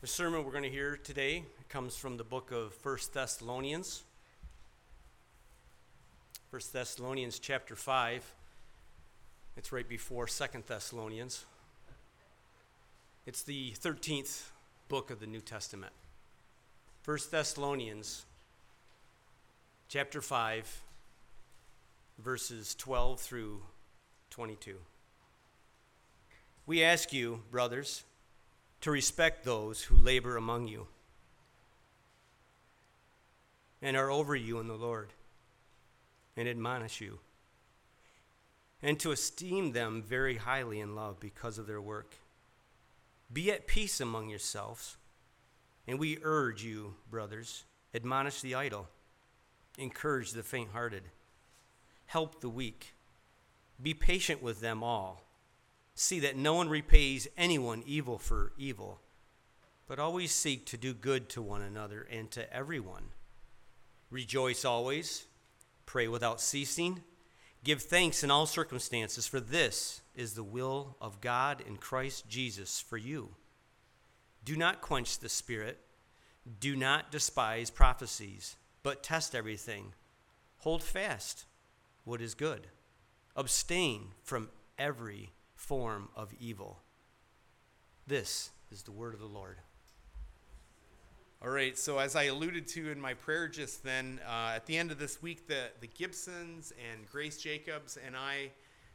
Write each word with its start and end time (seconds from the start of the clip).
The 0.00 0.06
sermon 0.06 0.44
we're 0.44 0.52
going 0.52 0.62
to 0.62 0.70
hear 0.70 0.96
today 0.96 1.42
comes 1.68 1.96
from 1.96 2.18
the 2.18 2.22
book 2.22 2.52
of 2.52 2.72
First 2.72 3.12
Thessalonians. 3.14 4.04
First 6.52 6.72
Thessalonians 6.72 7.40
chapter 7.40 7.74
5. 7.74 8.32
It's 9.56 9.72
right 9.72 9.88
before 9.88 10.28
Second 10.28 10.62
Thessalonians. 10.68 11.46
It's 13.26 13.42
the 13.42 13.72
13th 13.72 14.50
book 14.88 15.10
of 15.10 15.18
the 15.18 15.26
New 15.26 15.40
Testament. 15.40 15.92
First 17.02 17.32
Thessalonians 17.32 18.24
chapter 19.88 20.22
5 20.22 20.80
verses 22.20 22.76
12 22.76 23.18
through 23.20 23.62
22. 24.30 24.76
We 26.66 26.84
ask 26.84 27.12
you, 27.12 27.42
brothers, 27.50 28.04
to 28.80 28.90
respect 28.90 29.44
those 29.44 29.82
who 29.82 29.96
labor 29.96 30.36
among 30.36 30.68
you 30.68 30.86
and 33.82 33.96
are 33.96 34.10
over 34.10 34.34
you 34.34 34.58
in 34.58 34.68
the 34.68 34.74
Lord 34.74 35.12
and 36.36 36.48
admonish 36.48 37.00
you, 37.00 37.18
and 38.82 38.98
to 39.00 39.10
esteem 39.10 39.72
them 39.72 40.02
very 40.06 40.36
highly 40.36 40.80
in 40.80 40.94
love 40.94 41.18
because 41.18 41.58
of 41.58 41.66
their 41.66 41.80
work. 41.80 42.14
Be 43.32 43.50
at 43.50 43.66
peace 43.66 44.00
among 44.00 44.28
yourselves, 44.28 44.96
and 45.86 45.98
we 45.98 46.18
urge 46.22 46.62
you, 46.62 46.94
brothers, 47.10 47.64
admonish 47.94 48.40
the 48.40 48.54
idle, 48.54 48.88
encourage 49.78 50.32
the 50.32 50.42
faint 50.42 50.70
hearted, 50.72 51.04
help 52.06 52.40
the 52.40 52.48
weak, 52.48 52.94
be 53.82 53.94
patient 53.94 54.42
with 54.42 54.60
them 54.60 54.82
all 54.82 55.27
see 55.98 56.20
that 56.20 56.36
no 56.36 56.54
one 56.54 56.68
repays 56.68 57.26
anyone 57.36 57.82
evil 57.84 58.18
for 58.18 58.52
evil, 58.56 59.00
but 59.88 59.98
always 59.98 60.30
seek 60.30 60.64
to 60.64 60.76
do 60.76 60.94
good 60.94 61.28
to 61.28 61.42
one 61.42 61.60
another 61.60 62.06
and 62.08 62.30
to 62.30 62.52
everyone. 62.54 63.02
Rejoice 64.08 64.64
always, 64.64 65.26
pray 65.86 66.06
without 66.06 66.40
ceasing, 66.40 67.02
give 67.64 67.82
thanks 67.82 68.22
in 68.22 68.30
all 68.30 68.46
circumstances, 68.46 69.26
for 69.26 69.40
this 69.40 70.00
is 70.14 70.34
the 70.34 70.44
will 70.44 70.96
of 71.00 71.20
God 71.20 71.60
in 71.66 71.76
Christ 71.76 72.28
Jesus 72.28 72.80
for 72.80 72.96
you. 72.96 73.30
Do 74.44 74.54
not 74.54 74.80
quench 74.80 75.18
the 75.18 75.28
Spirit, 75.28 75.80
do 76.60 76.76
not 76.76 77.10
despise 77.10 77.70
prophecies, 77.70 78.54
but 78.84 79.02
test 79.02 79.34
everything. 79.34 79.94
Hold 80.58 80.84
fast 80.84 81.44
what 82.04 82.20
is 82.20 82.34
good, 82.34 82.68
abstain 83.34 84.12
from 84.22 84.48
every 84.78 85.32
form 85.58 86.08
of 86.14 86.32
evil. 86.38 86.78
This 88.06 88.50
is 88.70 88.84
the 88.84 88.92
word 88.92 89.12
of 89.12 89.20
the 89.20 89.26
Lord. 89.26 89.56
All 91.42 91.50
right, 91.50 91.76
so 91.76 91.98
as 91.98 92.16
I 92.16 92.24
alluded 92.24 92.66
to 92.68 92.90
in 92.90 93.00
my 93.00 93.14
prayer 93.14 93.48
just 93.48 93.82
then, 93.82 94.20
uh, 94.26 94.52
at 94.54 94.66
the 94.66 94.78
end 94.78 94.90
of 94.90 94.98
this 94.98 95.20
week, 95.20 95.46
the, 95.46 95.64
the 95.80 95.88
Gibsons 95.88 96.72
and 96.90 97.10
Grace 97.10 97.36
Jacobs 97.36 97.98
and 98.04 98.16
I 98.16 98.50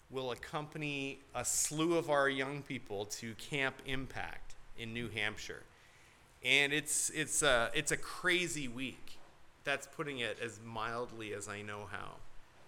will 0.09 0.31
accompany 0.31 1.19
a 1.35 1.43
slew 1.43 1.97
of 1.97 2.09
our 2.09 2.29
young 2.29 2.61
people 2.61 3.05
to 3.05 3.33
Camp 3.35 3.75
Impact 3.85 4.55
in 4.77 4.93
New 4.93 5.09
Hampshire. 5.09 5.63
And 6.43 6.71
it's, 6.71 7.09
it's, 7.09 7.43
a, 7.43 7.71
it's 7.73 7.91
a 7.91 7.97
crazy 7.97 8.67
week. 8.67 9.19
That's 9.63 9.87
putting 9.87 10.19
it 10.19 10.37
as 10.41 10.59
mildly 10.63 11.33
as 11.33 11.47
I 11.47 11.61
know 11.61 11.87
how. 11.91 12.15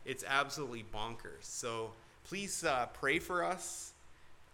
It's 0.05 0.23
absolutely 0.27 0.85
bonkers. 0.93 1.43
So 1.43 1.91
please 2.27 2.63
uh, 2.63 2.87
pray 2.93 3.19
for 3.19 3.43
us, 3.43 3.93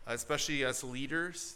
especially 0.08 0.66
us 0.66 0.83
leaders. 0.83 1.55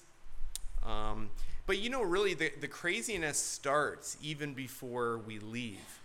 Um, 0.85 1.30
but 1.67 1.80
you 1.80 1.89
know, 1.89 2.02
really, 2.02 2.33
the, 2.33 2.52
the 2.61 2.67
craziness 2.67 3.38
starts 3.38 4.17
even 4.22 4.53
before 4.53 5.19
we 5.19 5.39
leave. 5.39 5.99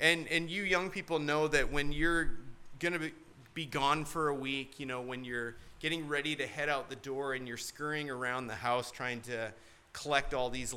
And, 0.00 0.26
and 0.28 0.48
you 0.48 0.62
young 0.62 0.90
people 0.90 1.18
know 1.18 1.48
that 1.48 1.70
when 1.72 1.92
you're 1.92 2.30
going 2.78 2.92
to 2.92 3.00
be, 3.00 3.12
be 3.54 3.66
gone 3.66 4.04
for 4.04 4.28
a 4.28 4.34
week, 4.34 4.78
you 4.78 4.86
know, 4.86 5.00
when 5.00 5.24
you're 5.24 5.56
getting 5.80 6.08
ready 6.08 6.36
to 6.36 6.46
head 6.46 6.68
out 6.68 6.88
the 6.88 6.96
door 6.96 7.34
and 7.34 7.46
you're 7.46 7.56
scurrying 7.56 8.08
around 8.08 8.46
the 8.46 8.54
house 8.54 8.90
trying 8.90 9.20
to 9.22 9.52
collect 9.92 10.32
all 10.32 10.48
these 10.48 10.74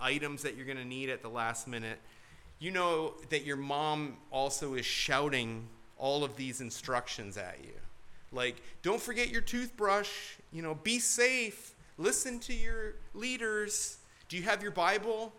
items 0.00 0.42
that 0.42 0.56
you're 0.56 0.66
going 0.66 0.78
to 0.78 0.84
need 0.84 1.10
at 1.10 1.22
the 1.22 1.28
last 1.28 1.68
minute, 1.68 1.98
you 2.58 2.70
know 2.70 3.14
that 3.28 3.44
your 3.44 3.56
mom 3.56 4.16
also 4.30 4.74
is 4.74 4.86
shouting 4.86 5.66
all 6.00 6.24
of 6.24 6.34
these 6.34 6.60
instructions 6.60 7.36
at 7.36 7.58
you. 7.62 7.74
Like, 8.32 8.56
don't 8.82 9.00
forget 9.00 9.28
your 9.28 9.42
toothbrush, 9.42 10.08
you 10.52 10.62
know, 10.62 10.74
be 10.74 10.98
safe, 10.98 11.74
listen 11.98 12.40
to 12.40 12.54
your 12.54 12.94
leaders. 13.14 13.98
Do 14.28 14.36
you 14.36 14.42
have 14.44 14.62
your 14.62 14.72
Bible? 14.72 15.32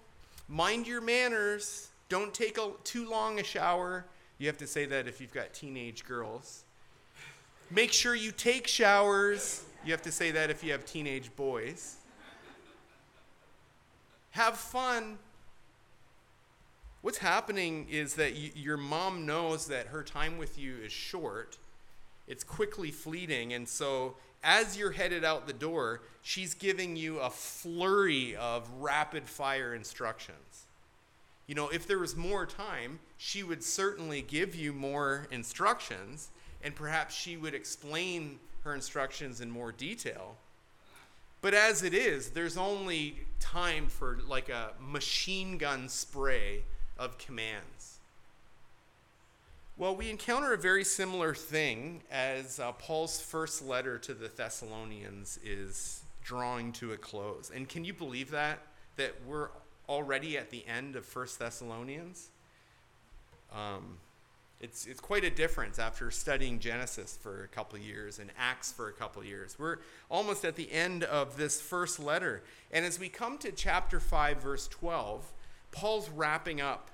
Mind 0.47 0.87
your 0.87 1.01
manners. 1.01 1.89
Don't 2.09 2.33
take 2.33 2.57
a, 2.57 2.71
too 2.83 3.09
long 3.09 3.39
a 3.39 3.43
shower. 3.43 4.05
You 4.37 4.47
have 4.47 4.57
to 4.57 4.67
say 4.67 4.85
that 4.85 5.07
if 5.07 5.19
you've 5.21 5.33
got 5.33 5.53
teenage 5.53 6.05
girls. 6.05 6.63
Make 7.69 7.93
sure 7.93 8.15
you 8.15 8.31
take 8.31 8.67
showers. 8.67 9.63
You 9.85 9.93
have 9.93 10.01
to 10.01 10.11
say 10.11 10.31
that 10.31 10.49
if 10.49 10.63
you 10.63 10.73
have 10.73 10.85
teenage 10.85 11.33
boys. 11.35 11.95
Have 14.31 14.57
fun 14.57 15.17
what's 17.11 17.19
happening 17.19 17.85
is 17.89 18.13
that 18.13 18.31
y- 18.31 18.53
your 18.55 18.77
mom 18.77 19.25
knows 19.25 19.67
that 19.67 19.87
her 19.87 20.01
time 20.01 20.37
with 20.37 20.57
you 20.57 20.77
is 20.77 20.93
short, 20.93 21.57
it's 22.25 22.41
quickly 22.41 22.89
fleeting, 22.89 23.51
and 23.51 23.67
so 23.67 24.15
as 24.41 24.77
you're 24.77 24.93
headed 24.93 25.25
out 25.25 25.45
the 25.45 25.51
door, 25.51 25.99
she's 26.21 26.53
giving 26.53 26.95
you 26.95 27.19
a 27.19 27.29
flurry 27.29 28.33
of 28.37 28.65
rapid 28.79 29.27
fire 29.27 29.75
instructions. 29.75 30.67
You 31.47 31.55
know, 31.55 31.67
if 31.67 31.85
there 31.85 31.99
was 31.99 32.15
more 32.15 32.45
time, 32.45 32.99
she 33.17 33.43
would 33.43 33.61
certainly 33.61 34.21
give 34.21 34.55
you 34.55 34.71
more 34.71 35.27
instructions, 35.31 36.29
and 36.63 36.73
perhaps 36.73 37.13
she 37.13 37.35
would 37.35 37.53
explain 37.53 38.39
her 38.63 38.73
instructions 38.73 39.41
in 39.41 39.51
more 39.51 39.73
detail. 39.73 40.37
But 41.41 41.53
as 41.55 41.83
it 41.83 41.93
is, 41.93 42.29
there's 42.29 42.55
only 42.55 43.19
time 43.41 43.87
for 43.87 44.19
like 44.25 44.47
a 44.47 44.71
machine 44.79 45.57
gun 45.57 45.89
spray 45.89 46.63
of 46.97 47.17
commands. 47.17 47.99
Well, 49.77 49.95
we 49.95 50.09
encounter 50.09 50.53
a 50.53 50.57
very 50.57 50.83
similar 50.83 51.33
thing 51.33 52.01
as 52.11 52.59
uh, 52.59 52.71
Paul's 52.73 53.19
first 53.19 53.65
letter 53.65 53.97
to 53.99 54.13
the 54.13 54.27
Thessalonians 54.27 55.39
is 55.43 56.03
drawing 56.23 56.71
to 56.73 56.93
a 56.93 56.97
close. 56.97 57.51
And 57.53 57.67
can 57.67 57.83
you 57.83 57.93
believe 57.93 58.31
that? 58.31 58.59
That 58.97 59.15
we're 59.25 59.49
already 59.89 60.37
at 60.37 60.51
the 60.51 60.63
end 60.67 60.95
of 60.95 61.05
First 61.05 61.39
Thessalonians? 61.39 62.29
Um, 63.51 63.97
it's, 64.59 64.85
it's 64.85 64.99
quite 64.99 65.23
a 65.23 65.31
difference 65.31 65.79
after 65.79 66.11
studying 66.11 66.59
Genesis 66.59 67.17
for 67.19 67.43
a 67.43 67.47
couple 67.47 67.79
years 67.79 68.19
and 68.19 68.29
Acts 68.37 68.71
for 68.71 68.87
a 68.87 68.93
couple 68.93 69.23
years. 69.23 69.57
We're 69.57 69.77
almost 70.09 70.45
at 70.45 70.55
the 70.55 70.71
end 70.71 71.03
of 71.03 71.35
this 71.35 71.59
first 71.59 71.99
letter. 71.99 72.43
And 72.71 72.85
as 72.85 72.99
we 72.99 73.09
come 73.09 73.39
to 73.39 73.51
chapter 73.51 73.99
5, 73.99 74.37
verse 74.37 74.67
12, 74.67 75.25
Paul's 75.71 76.09
wrapping 76.09 76.61
up, 76.61 76.89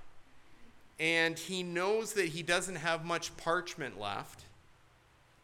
and 1.00 1.38
he 1.38 1.64
knows 1.64 2.14
that 2.14 2.30
he 2.30 2.44
doesn't 2.44 2.76
have 2.76 3.04
much 3.04 3.36
parchment 3.38 4.00
left, 4.00 4.44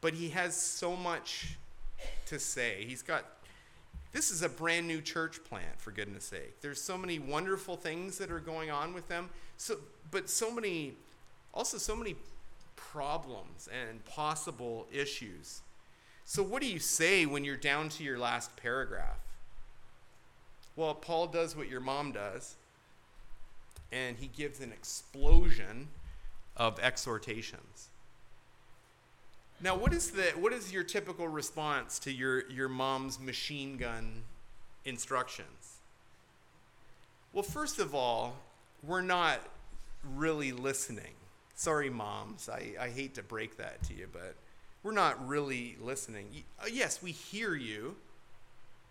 but 0.01 0.13
he 0.13 0.29
has 0.29 0.55
so 0.55 0.95
much 0.95 1.57
to 2.27 2.39
say. 2.39 2.85
He's 2.87 3.01
got 3.01 3.25
this 4.11 4.29
is 4.29 4.43
a 4.43 4.49
brand 4.49 4.87
new 4.87 5.01
church 5.01 5.43
plant 5.43 5.79
for 5.79 5.91
goodness 5.91 6.25
sake. 6.25 6.61
There's 6.61 6.79
so 6.79 6.97
many 6.97 7.17
wonderful 7.17 7.75
things 7.75 8.19
that 8.19 8.29
are 8.29 8.39
going 8.39 8.69
on 8.69 8.93
with 8.93 9.07
them. 9.07 9.29
So 9.57 9.77
but 10.11 10.29
so 10.29 10.51
many 10.51 10.93
also 11.53 11.77
so 11.77 11.95
many 11.95 12.15
problems 12.75 13.67
and 13.67 14.03
possible 14.05 14.87
issues. 14.91 15.61
So 16.25 16.43
what 16.43 16.61
do 16.61 16.67
you 16.67 16.79
say 16.79 17.25
when 17.25 17.43
you're 17.43 17.57
down 17.57 17.89
to 17.89 18.03
your 18.03 18.19
last 18.19 18.55
paragraph? 18.55 19.19
Well 20.75 20.93
paul 20.93 21.27
does 21.27 21.55
what 21.55 21.69
your 21.69 21.81
mom 21.81 22.11
does 22.11 22.55
and 23.93 24.17
he 24.17 24.27
gives 24.27 24.59
an 24.59 24.71
explosion 24.71 25.89
of 26.57 26.79
exhortations. 26.79 27.89
Now, 29.61 29.75
what 29.75 29.93
is 29.93 30.11
the 30.11 30.23
what 30.37 30.51
is 30.51 30.73
your 30.73 30.83
typical 30.83 31.27
response 31.27 31.99
to 31.99 32.11
your 32.11 32.49
your 32.49 32.67
mom's 32.67 33.19
machine 33.19 33.77
gun 33.77 34.23
instructions? 34.83 35.77
Well, 37.31 37.43
first 37.43 37.79
of 37.79 37.95
all, 37.95 38.35
we're 38.83 39.01
not 39.01 39.39
really 40.15 40.51
listening. 40.51 41.13
Sorry, 41.55 41.89
moms, 41.89 42.49
I, 42.49 42.73
I 42.79 42.89
hate 42.89 43.15
to 43.15 43.23
break 43.23 43.57
that 43.57 43.83
to 43.83 43.93
you, 43.93 44.07
but 44.11 44.35
we're 44.83 44.91
not 44.91 45.25
really 45.27 45.77
listening. 45.81 46.43
Uh, 46.59 46.65
yes, 46.71 47.01
we 47.01 47.11
hear 47.11 47.55
you, 47.55 47.95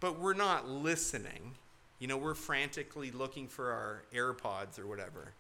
but 0.01 0.19
we're 0.19 0.33
not 0.33 0.69
listening. 0.69 1.55
You 2.03 2.09
know, 2.09 2.17
we're 2.17 2.35
frantically 2.35 3.13
looking 3.13 3.47
for 3.47 3.71
our 3.71 4.03
AirPods 4.13 4.77
or 4.77 4.89
whatever. 4.89 5.35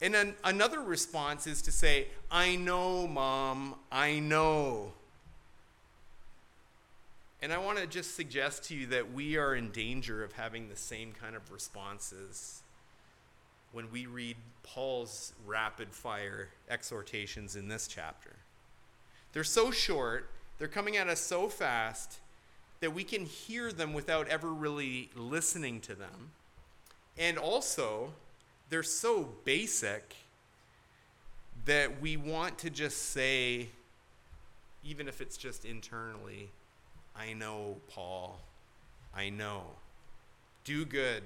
And 0.00 0.14
then 0.14 0.34
another 0.42 0.80
response 0.80 1.46
is 1.46 1.60
to 1.62 1.70
say, 1.70 2.06
I 2.30 2.56
know, 2.56 3.06
mom, 3.06 3.74
I 3.92 4.20
know. 4.20 4.94
And 7.42 7.52
I 7.52 7.58
want 7.58 7.76
to 7.76 7.86
just 7.86 8.16
suggest 8.16 8.64
to 8.68 8.74
you 8.74 8.86
that 8.86 9.12
we 9.12 9.36
are 9.36 9.54
in 9.54 9.70
danger 9.70 10.24
of 10.24 10.32
having 10.32 10.70
the 10.70 10.76
same 10.76 11.12
kind 11.12 11.36
of 11.36 11.52
responses 11.52 12.62
when 13.72 13.90
we 13.90 14.06
read 14.06 14.38
Paul's 14.62 15.34
rapid 15.44 15.92
fire 15.92 16.48
exhortations 16.70 17.54
in 17.54 17.68
this 17.68 17.86
chapter. 17.86 18.36
They're 19.34 19.44
so 19.44 19.70
short, 19.70 20.30
they're 20.56 20.68
coming 20.68 20.96
at 20.96 21.06
us 21.06 21.20
so 21.20 21.50
fast 21.50 22.20
that 22.80 22.94
we 22.94 23.04
can 23.04 23.24
hear 23.24 23.72
them 23.72 23.92
without 23.92 24.28
ever 24.28 24.48
really 24.48 25.10
listening 25.14 25.80
to 25.80 25.94
them. 25.94 26.32
And 27.18 27.38
also, 27.38 28.12
they're 28.68 28.82
so 28.82 29.28
basic 29.44 30.14
that 31.64 32.00
we 32.00 32.16
want 32.16 32.58
to 32.58 32.70
just 32.70 33.10
say, 33.10 33.68
even 34.84 35.08
if 35.08 35.20
it's 35.20 35.36
just 35.36 35.64
internally, 35.64 36.50
I 37.16 37.32
know, 37.32 37.76
Paul. 37.88 38.40
I 39.14 39.30
know. 39.30 39.62
Do 40.64 40.84
good. 40.84 41.22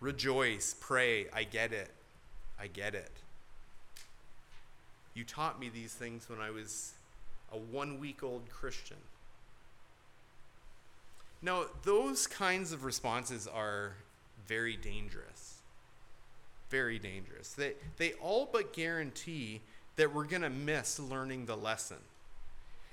Rejoice. 0.00 0.74
Pray. 0.78 1.26
I 1.32 1.44
get 1.44 1.72
it. 1.72 1.90
I 2.60 2.68
get 2.68 2.94
it. 2.94 3.10
You 5.14 5.24
taught 5.24 5.60
me 5.60 5.68
these 5.68 5.92
things 5.92 6.28
when 6.28 6.40
I 6.40 6.50
was 6.50 6.92
a 7.52 7.58
one 7.58 7.98
week 7.98 8.22
old 8.22 8.48
Christian. 8.48 8.96
Now, 11.42 11.64
those 11.82 12.26
kinds 12.26 12.72
of 12.72 12.84
responses 12.84 13.48
are 13.48 13.94
very 14.46 14.76
dangerous. 14.76 15.58
Very 16.70 16.98
dangerous. 16.98 17.52
They, 17.52 17.72
they 17.98 18.12
all 18.14 18.48
but 18.50 18.72
guarantee 18.72 19.60
that 19.96 20.14
we're 20.14 20.24
going 20.24 20.42
to 20.42 20.50
miss 20.50 20.98
learning 20.98 21.46
the 21.46 21.56
lesson. 21.56 21.98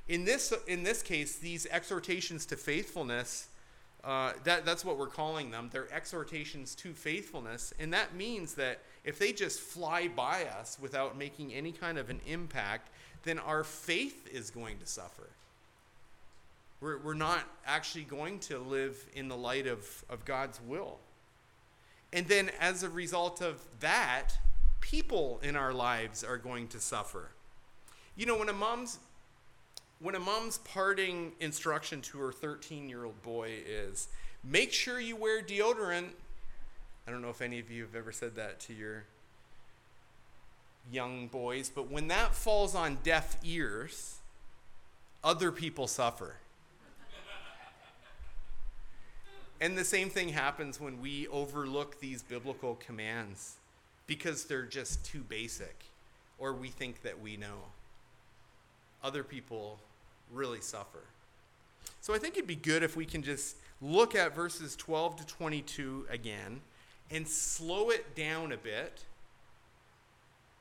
In 0.07 0.25
this, 0.25 0.51
in 0.67 0.83
this 0.83 1.03
case, 1.03 1.37
these 1.37 1.67
exhortations 1.69 2.45
to 2.47 2.55
faithfulness, 2.55 3.47
uh, 4.03 4.33
that, 4.43 4.65
that's 4.65 4.83
what 4.83 4.97
we're 4.97 5.07
calling 5.07 5.51
them. 5.51 5.69
They're 5.71 5.91
exhortations 5.93 6.73
to 6.75 6.93
faithfulness. 6.93 7.73
And 7.79 7.93
that 7.93 8.15
means 8.15 8.55
that 8.55 8.79
if 9.03 9.19
they 9.19 9.31
just 9.31 9.59
fly 9.59 10.07
by 10.07 10.45
us 10.45 10.77
without 10.81 11.17
making 11.17 11.53
any 11.53 11.71
kind 11.71 11.99
of 11.99 12.09
an 12.09 12.19
impact, 12.25 12.89
then 13.23 13.37
our 13.37 13.63
faith 13.63 14.27
is 14.33 14.49
going 14.49 14.79
to 14.79 14.87
suffer. 14.87 15.29
We're, 16.81 16.97
we're 16.97 17.13
not 17.13 17.43
actually 17.65 18.05
going 18.05 18.39
to 18.39 18.59
live 18.59 18.97
in 19.13 19.27
the 19.27 19.35
light 19.35 19.67
of, 19.67 20.03
of 20.09 20.25
God's 20.25 20.59
will. 20.65 20.97
And 22.11 22.27
then, 22.27 22.49
as 22.59 22.83
a 22.83 22.89
result 22.89 23.41
of 23.41 23.61
that, 23.81 24.29
people 24.81 25.39
in 25.43 25.55
our 25.55 25.73
lives 25.73 26.23
are 26.23 26.37
going 26.37 26.67
to 26.69 26.79
suffer. 26.79 27.29
You 28.15 28.25
know, 28.25 28.37
when 28.37 28.49
a 28.49 28.53
mom's 28.53 28.99
when 30.01 30.15
a 30.15 30.19
mom's 30.19 30.59
parting 30.59 31.33
instruction 31.41 32.01
to 32.01 32.19
her 32.19 32.31
13 32.31 32.89
year 32.89 33.03
old 33.03 33.21
boy 33.21 33.51
is 33.67 34.07
make 34.43 34.71
sure 34.71 34.99
you 34.99 35.15
wear 35.15 35.41
deodorant. 35.41 36.07
I 37.05 37.11
don't 37.11 37.21
know 37.21 37.29
if 37.29 37.41
any 37.41 37.59
of 37.59 37.69
you 37.69 37.83
have 37.83 37.95
ever 37.95 38.11
said 38.11 38.35
that 38.35 38.59
to 38.61 38.73
your 38.73 39.03
young 40.91 41.27
boys, 41.27 41.69
but 41.73 41.91
when 41.91 42.07
that 42.07 42.33
falls 42.33 42.75
on 42.75 42.99
deaf 43.03 43.37
ears, 43.43 44.19
other 45.23 45.51
people 45.51 45.87
suffer. 45.87 46.35
And 49.61 49.77
the 49.77 49.83
same 49.83 50.09
thing 50.09 50.29
happens 50.29 50.79
when 50.79 51.01
we 51.01 51.27
overlook 51.27 51.99
these 51.99 52.23
biblical 52.23 52.75
commands 52.75 53.55
because 54.07 54.45
they're 54.45 54.63
just 54.63 55.03
too 55.03 55.19
basic 55.19 55.83
or 56.37 56.53
we 56.53 56.69
think 56.69 57.01
that 57.01 57.21
we 57.21 57.35
know. 57.35 57.59
Other 59.03 59.23
people 59.23 59.79
really 60.31 60.61
suffer. 60.61 61.03
So 62.01 62.13
I 62.13 62.17
think 62.17 62.35
it'd 62.35 62.47
be 62.47 62.55
good 62.55 62.83
if 62.83 62.95
we 62.95 63.05
can 63.05 63.21
just 63.21 63.57
look 63.81 64.15
at 64.15 64.33
verses 64.33 64.75
12 64.75 65.17
to 65.17 65.27
22 65.27 66.07
again 66.09 66.61
and 67.11 67.27
slow 67.27 67.89
it 67.89 68.15
down 68.15 68.51
a 68.51 68.57
bit. 68.57 69.03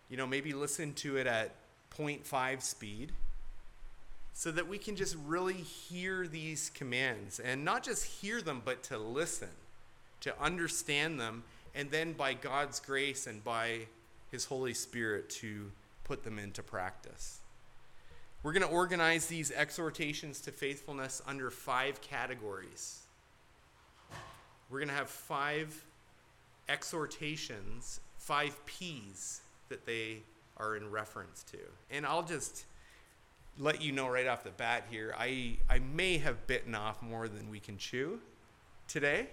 You 0.08 0.16
know, 0.16 0.26
maybe 0.26 0.52
listen 0.52 0.92
to 0.94 1.16
it 1.16 1.26
at 1.26 1.54
0.5 1.96 2.62
speed 2.62 3.12
so 4.38 4.52
that 4.52 4.68
we 4.68 4.78
can 4.78 4.94
just 4.94 5.16
really 5.26 5.52
hear 5.52 6.28
these 6.28 6.70
commands 6.72 7.40
and 7.40 7.64
not 7.64 7.82
just 7.82 8.04
hear 8.04 8.40
them, 8.40 8.62
but 8.64 8.84
to 8.84 8.96
listen, 8.96 9.48
to 10.20 10.32
understand 10.40 11.18
them, 11.18 11.42
and 11.74 11.90
then 11.90 12.12
by 12.12 12.34
God's 12.34 12.78
grace 12.78 13.26
and 13.26 13.42
by 13.42 13.80
His 14.30 14.44
Holy 14.44 14.74
Spirit 14.74 15.28
to 15.30 15.72
put 16.04 16.22
them 16.22 16.38
into 16.38 16.62
practice. 16.62 17.40
We're 18.44 18.52
going 18.52 18.62
to 18.62 18.68
organize 18.68 19.26
these 19.26 19.50
exhortations 19.50 20.40
to 20.42 20.52
faithfulness 20.52 21.20
under 21.26 21.50
five 21.50 22.00
categories. 22.00 23.00
We're 24.70 24.78
going 24.78 24.90
to 24.90 24.94
have 24.94 25.10
five 25.10 25.84
exhortations, 26.68 27.98
five 28.18 28.54
P's 28.66 29.40
that 29.68 29.84
they 29.84 30.18
are 30.58 30.76
in 30.76 30.92
reference 30.92 31.42
to. 31.50 31.58
And 31.90 32.06
I'll 32.06 32.22
just 32.22 32.66
let 33.58 33.82
you 33.82 33.92
know 33.92 34.08
right 34.08 34.26
off 34.26 34.44
the 34.44 34.50
bat 34.50 34.84
here 34.90 35.14
I, 35.18 35.56
I 35.68 35.80
may 35.80 36.18
have 36.18 36.46
bitten 36.46 36.74
off 36.74 37.02
more 37.02 37.28
than 37.28 37.50
we 37.50 37.60
can 37.60 37.76
chew 37.76 38.20
today. 38.86 39.28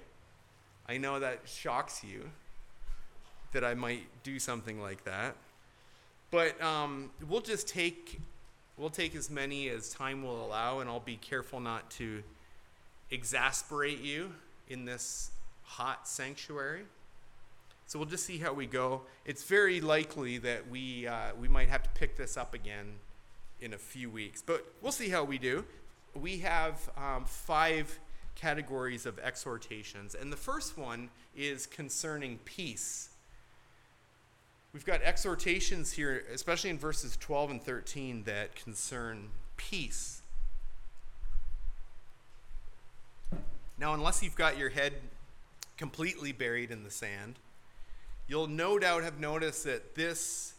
I 0.88 0.98
know 0.98 1.19
that 1.19 1.42
shocks 1.45 2.04
you 2.04 2.30
that 3.54 3.63
I 3.63 3.74
might 3.74 4.04
do 4.24 4.39
something 4.39 4.81
like 4.81 5.04
that. 5.06 5.36
But 6.31 6.62
um, 6.62 7.12
we'll 7.27 7.42
just 7.42 7.68
take 7.68 8.19
We'll 8.77 8.89
take 8.89 9.16
as 9.16 9.30
many 9.30 9.69
as 9.69 9.89
time 9.89 10.22
will 10.22 10.45
allow, 10.45 10.80
and 10.80 10.89
I'll 10.89 11.00
be 11.00 11.16
careful 11.16 11.62
not 11.62 11.89
to 11.92 12.22
exasperate 13.10 14.01
you 14.01 14.33
in 14.68 14.83
this 14.83 15.31
hot 15.63 16.10
sanctuary. 16.10 16.81
So 17.88 17.98
we'll 17.98 18.10
just 18.10 18.25
see 18.25 18.38
how 18.38 18.51
we 18.51 18.66
go. 18.66 19.04
It's 19.24 19.44
very 19.44 19.80
likely 19.80 20.39
that 20.39 20.69
we, 20.69 21.07
uh, 21.07 21.31
we 21.39 21.48
might 21.48 21.69
have 21.69 21.83
to 21.83 21.89
pick 21.92 22.18
this 22.18 22.36
up 22.36 22.54
again 22.54 22.95
in 23.62 23.74
a 23.74 23.78
few 23.78 24.10
weeks, 24.10 24.42
but 24.42 24.66
we'll 24.81 24.92
see 24.92 25.10
how 25.10 25.24
we 25.24 25.38
do. 25.38 25.66
We 26.13 26.40
have 26.40 26.90
um, 26.98 27.25
five 27.25 28.00
categories 28.36 29.06
of 29.06 29.18
exhortations, 29.19 30.16
and 30.16 30.31
the 30.31 30.38
first 30.38 30.78
one 30.78 31.10
is 31.36 31.66
concerning 31.66 32.40
peace. 32.46 33.10
We've 34.74 34.86
got 34.86 35.02
exhortations 35.02 35.94
here, 35.94 36.25
especially 36.34 36.69
in 36.69 36.78
verses 36.78 37.18
12 37.18 37.52
and 37.52 37.63
13, 37.63 38.24
that 38.24 38.56
concern 38.56 39.30
peace. 39.56 40.22
Now, 43.78 43.94
unless 43.94 44.22
you've 44.22 44.36
got 44.36 44.58
your 44.58 44.69
head 44.69 44.94
completely 45.78 46.31
buried 46.31 46.72
in 46.72 46.84
the 46.84 46.91
sand, 46.91 47.36
you'll 48.27 48.48
no 48.48 48.79
doubt 48.79 49.03
have 49.03 49.20
noticed 49.20 49.63
that 49.65 49.96
this 49.96 50.53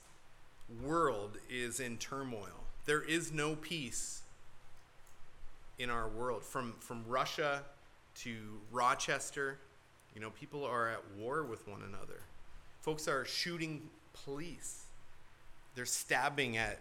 world 0.83 1.39
is 1.51 1.81
in 1.81 1.97
turmoil. 1.97 2.66
There 2.87 3.03
is 3.03 3.33
no 3.33 3.57
peace 3.57 4.23
in 5.79 5.91
our 5.91 6.09
world. 6.09 6.43
From, 6.45 6.75
from 6.81 7.05
Russia 7.07 7.63
to 8.23 8.37
Rochester, 8.71 9.59
you 10.15 10.21
know, 10.21 10.31
people 10.31 10.65
are 10.65 10.89
at 10.89 11.03
war 11.19 11.43
with 11.43 11.67
one 11.69 11.83
another. 11.83 12.21
Folks 12.81 13.09
are 13.09 13.25
shooting 13.25 13.83
police. 14.25 14.85
They're 15.75 15.85
stabbing 15.85 16.57
at 16.57 16.81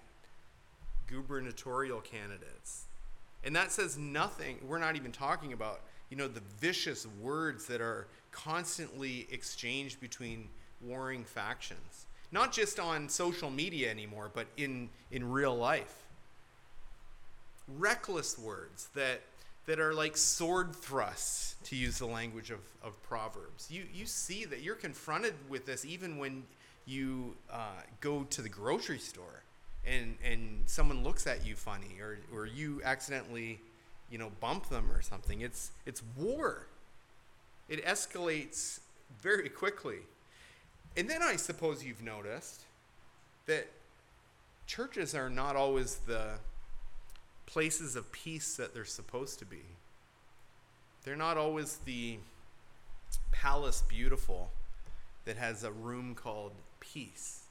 gubernatorial 1.08 2.02
candidates. 2.02 2.86
And 3.44 3.56
that 3.56 3.72
says 3.72 3.98
nothing. 3.98 4.58
We're 4.68 4.80
not 4.80 4.96
even 4.96 5.12
talking 5.12 5.54
about, 5.54 5.82
you 6.10 6.18
know, 6.18 6.28
the 6.28 6.42
vicious 6.60 7.08
words 7.22 7.66
that 7.66 7.82
are 7.82 8.08
constantly 8.32 9.28
exchanged 9.32 10.00
between 10.00 10.50
warring 10.82 11.24
factions. 11.24 12.06
Not 12.36 12.51
just 12.51 12.82
on 12.82 13.08
social 13.08 13.50
media 13.50 13.89
anymore, 13.89 14.30
but 14.34 14.48
in, 14.58 14.89
in 15.10 15.32
real 15.32 15.56
life. 15.56 16.04
Reckless 17.77 18.38
words 18.38 18.89
that, 18.94 19.22
that 19.68 19.80
are 19.80 19.94
like 19.94 20.18
sword 20.18 20.75
thrusts, 20.75 21.56
to 21.63 21.77
use 21.77 21.98
the 21.98 22.06
language 22.06 22.51
of, 22.51 22.60
of 22.84 23.01
Proverbs. 23.04 23.72
You, 23.72 23.84
you 23.94 24.06
see 24.06 24.44
that 24.44 24.62
you're 24.62 24.75
confronted 24.75 25.34
with 25.48 25.65
this 25.65 25.86
even 25.86 26.18
when 26.18 26.44
you 26.86 27.38
uh, 27.50 27.80
go 28.01 28.25
to 28.25 28.42
the 28.42 28.50
grocery 28.50 29.00
store 29.00 29.42
and 29.88 30.18
and 30.24 30.63
someone 30.65 31.04
looks 31.04 31.25
at 31.27 31.46
you 31.46 31.56
funny 31.56 32.00
or 32.01 32.20
or 32.34 32.46
you 32.46 32.82
accidentally 32.84 33.60
you 34.12 34.18
know 34.18 34.32
bump 34.39 34.70
them 34.70 34.92
or 34.92 35.01
something 35.01 35.42
it's 35.42 35.72
it's 35.86 36.04
war 36.15 36.68
it 37.70 37.84
escalates 37.86 38.80
very 39.22 39.50
quickly 39.50 40.00
and 40.98 41.10
then 41.10 41.22
i 41.22 41.36
suppose 41.36 41.84
you've 41.84 42.04
noticed 42.04 42.64
that 43.46 43.68
churches 44.66 45.14
are 45.14 45.30
not 45.30 45.56
always 45.56 45.98
the 46.08 46.34
places 47.46 47.96
of 47.96 48.12
peace 48.12 48.56
that 48.56 48.74
they're 48.74 48.86
supposed 48.86 49.40
to 49.40 49.46
be 49.46 49.64
they're 51.04 51.16
not 51.16 51.38
always 51.38 51.78
the 51.86 52.18
palace 53.32 53.84
beautiful 53.88 54.52
that 55.25 55.38
has 55.38 55.64
a 55.64 55.72
room 55.72 56.16
called 56.16 56.54
peace. 56.80 57.44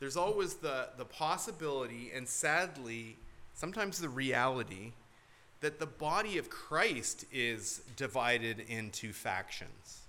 There's 0.00 0.16
always 0.16 0.54
the, 0.54 0.88
the 0.96 1.04
possibility, 1.04 2.10
and 2.14 2.28
sadly, 2.28 3.16
sometimes 3.54 4.00
the 4.00 4.08
reality, 4.08 4.92
that 5.60 5.78
the 5.78 5.86
body 5.86 6.38
of 6.38 6.50
Christ 6.50 7.24
is 7.32 7.82
divided 7.96 8.60
into 8.60 9.12
factions. 9.12 10.00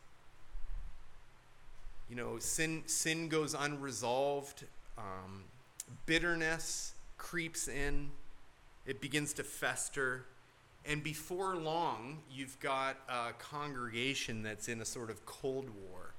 You 2.09 2.15
know, 2.15 2.37
sin, 2.39 2.83
sin 2.85 3.29
goes 3.29 3.53
unresolved, 3.53 4.65
um, 4.97 5.43
bitterness 6.05 6.93
creeps 7.17 7.67
in, 7.67 8.11
it 8.85 9.01
begins 9.01 9.33
to 9.33 9.43
fester. 9.43 10.25
And 10.85 11.03
before 11.03 11.55
long, 11.55 12.19
you've 12.31 12.59
got 12.59 12.97
a 13.09 13.33
congregation 13.39 14.43
that's 14.43 14.67
in 14.67 14.81
a 14.81 14.85
sort 14.85 15.09
of 15.09 15.25
cold 15.25 15.65
war 15.69 16.13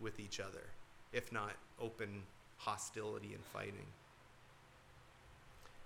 with 0.00 0.18
each 0.18 0.40
other, 0.40 0.64
if 1.12 1.30
not 1.32 1.52
open 1.80 2.22
hostility 2.56 3.32
and 3.34 3.44
fighting. 3.44 3.86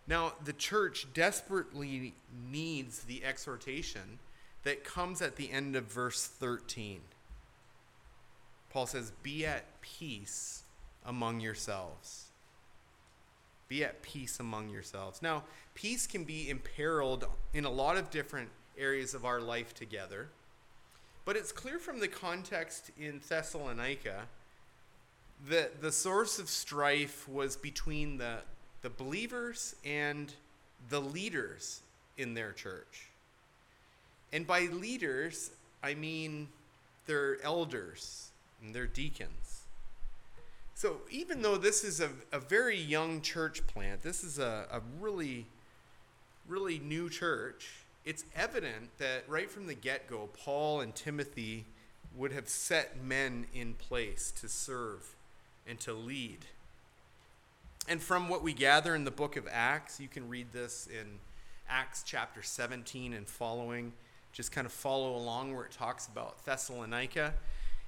Now, 0.07 0.35
the 0.45 0.53
church 0.53 1.07
desperately 1.15 2.15
needs 2.51 3.01
the 3.01 3.25
exhortation 3.25 4.19
that 4.63 4.85
comes 4.85 5.23
at 5.23 5.37
the 5.37 5.51
end 5.51 5.77
of 5.77 5.85
verse 5.85 6.27
13. 6.27 7.01
Paul 8.75 8.88
says, 8.88 9.12
Be 9.23 9.47
at 9.47 9.81
peace 9.81 10.64
among 11.07 11.38
yourselves. 11.38 12.25
Be 13.69 13.85
at 13.85 14.02
peace 14.02 14.40
among 14.40 14.69
yourselves. 14.69 15.23
Now, 15.23 15.45
peace 15.75 16.09
can 16.09 16.25
be 16.25 16.50
imperiled 16.50 17.25
in 17.54 17.64
a 17.64 17.71
lot 17.71 17.97
of 17.97 18.11
different 18.11 18.50
areas 18.76 19.14
of 19.14 19.25
our 19.25 19.40
life 19.40 19.75
together. 19.75 20.28
But 21.25 21.37
it's 21.37 21.52
clear 21.52 21.78
from 21.78 22.00
the 22.00 22.09
context 22.09 22.90
in 22.99 23.21
Thessalonica 23.26 24.25
that 25.49 25.81
the 25.81 25.93
source 25.93 26.40
of 26.40 26.50
strife 26.50 27.28
was 27.28 27.57
between 27.57 28.19
the, 28.19 28.38
the 28.83 28.90
believers 28.90 29.76
and 29.85 30.35
the 30.88 31.00
leaders 31.00 31.81
in 32.19 32.35
their 32.35 32.50
church. 32.50 33.07
And 34.33 34.49
by 34.49 34.62
leaders, 34.62 35.52
I 35.81 35.95
mean 35.95 36.49
their 37.07 37.40
elders 37.43 38.31
and 38.64 38.75
their 38.75 38.87
deacons. 38.87 39.62
So 40.75 40.97
even 41.11 41.42
though 41.42 41.56
this 41.56 41.85
is 41.85 42.00
a, 42.00 42.11
a 42.33 42.40
very 42.40 42.78
young 42.78 43.21
church 43.21 43.66
plant, 43.66 44.02
this 44.02 44.25
is 44.25 44.38
a, 44.38 44.66
a 44.73 44.80
really, 45.00 45.47
really 46.49 46.78
new 46.78 47.09
church, 47.09 47.71
it's 48.04 48.25
evident 48.35 48.99
that 48.99 49.25
right 49.28 49.50
from 49.50 49.66
the 49.66 49.75
get 49.75 50.09
go, 50.09 50.28
Paul 50.37 50.80
and 50.80 50.94
Timothy 50.94 51.64
would 52.16 52.33
have 52.33 52.49
set 52.49 53.02
men 53.02 53.47
in 53.54 53.75
place 53.75 54.33
to 54.40 54.49
serve 54.49 55.14
and 55.66 55.78
to 55.80 55.92
lead. 55.92 56.44
And 57.88 58.02
from 58.02 58.28
what 58.28 58.42
we 58.42 58.52
gather 58.52 58.94
in 58.94 59.04
the 59.04 59.11
book 59.11 59.37
of 59.37 59.47
Acts, 59.50 60.00
you 60.00 60.09
can 60.09 60.28
read 60.28 60.52
this 60.52 60.88
in 60.88 61.18
Acts 61.68 62.02
chapter 62.04 62.42
17 62.42 63.12
and 63.12 63.26
following. 63.26 63.92
Just 64.33 64.52
kind 64.52 64.66
of 64.66 64.73
follow 64.73 65.14
along 65.14 65.54
where 65.54 65.64
it 65.64 65.73
talks 65.73 66.06
about 66.06 66.44
Thessalonica. 66.44 67.35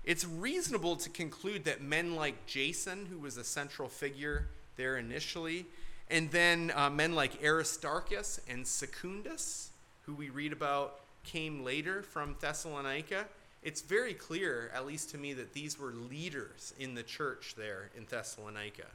It's 0.07 0.25
reasonable 0.25 0.95
to 0.97 1.11
conclude 1.11 1.65
that 1.65 1.83
men 1.83 2.15
like 2.15 2.47
Jason, 2.47 3.07
who 3.07 3.19
was 3.19 3.37
a 3.37 3.45
central 3.45 3.89
figure 3.89 4.47
there 4.77 4.97
initially, 4.97 5.67
and 6.09 6.31
then 6.31 6.73
uh, 6.77 6.89
men 6.89 7.17
like 7.17 7.43
Aristarchus 7.43 8.41
and 8.49 8.65
Secundus, 8.65 9.71
who 10.03 10.15
we 10.15 10.31
read 10.31 10.53
about 10.53 11.01
came 11.25 11.65
later 11.65 12.03
from 12.03 12.37
Thessalonica, 12.41 13.27
it's 13.65 13.81
very 13.81 14.15
clear, 14.15 14.71
at 14.73 14.87
least 14.87 15.11
to 15.11 15.19
me, 15.19 15.33
that 15.33 15.53
these 15.53 15.77
were 15.77 15.91
leaders 15.91 16.73
in 16.79 16.95
the 16.95 17.03
church 17.03 17.55
there 17.59 17.91
in 17.97 18.07
Thessalonica. 18.09 18.87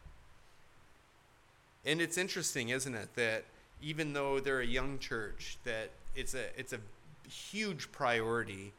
And 1.85 1.99
it's 1.99 2.17
interesting, 2.17 2.69
isn't 2.69 2.95
it, 2.95 3.13
that 3.15 3.43
even 3.81 4.13
though 4.13 4.39
they're 4.39 4.61
a 4.61 4.65
young 4.65 4.97
church, 4.97 5.57
that 5.65 5.89
it's 6.15 6.35
a 6.35 6.57
it's 6.57 6.71
a 6.71 6.79
huge 7.27 7.91
priority 7.91 8.71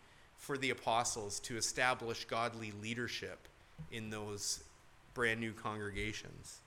for 0.43 0.59
the 0.59 0.71
apostles 0.71 1.39
to 1.39 1.57
establish 1.57 2.25
godly 2.25 2.73
leadership 2.83 3.47
in 3.93 4.11
those 4.11 4.65
brand 5.15 5.39
new 5.39 5.53
congregations. 5.53 6.59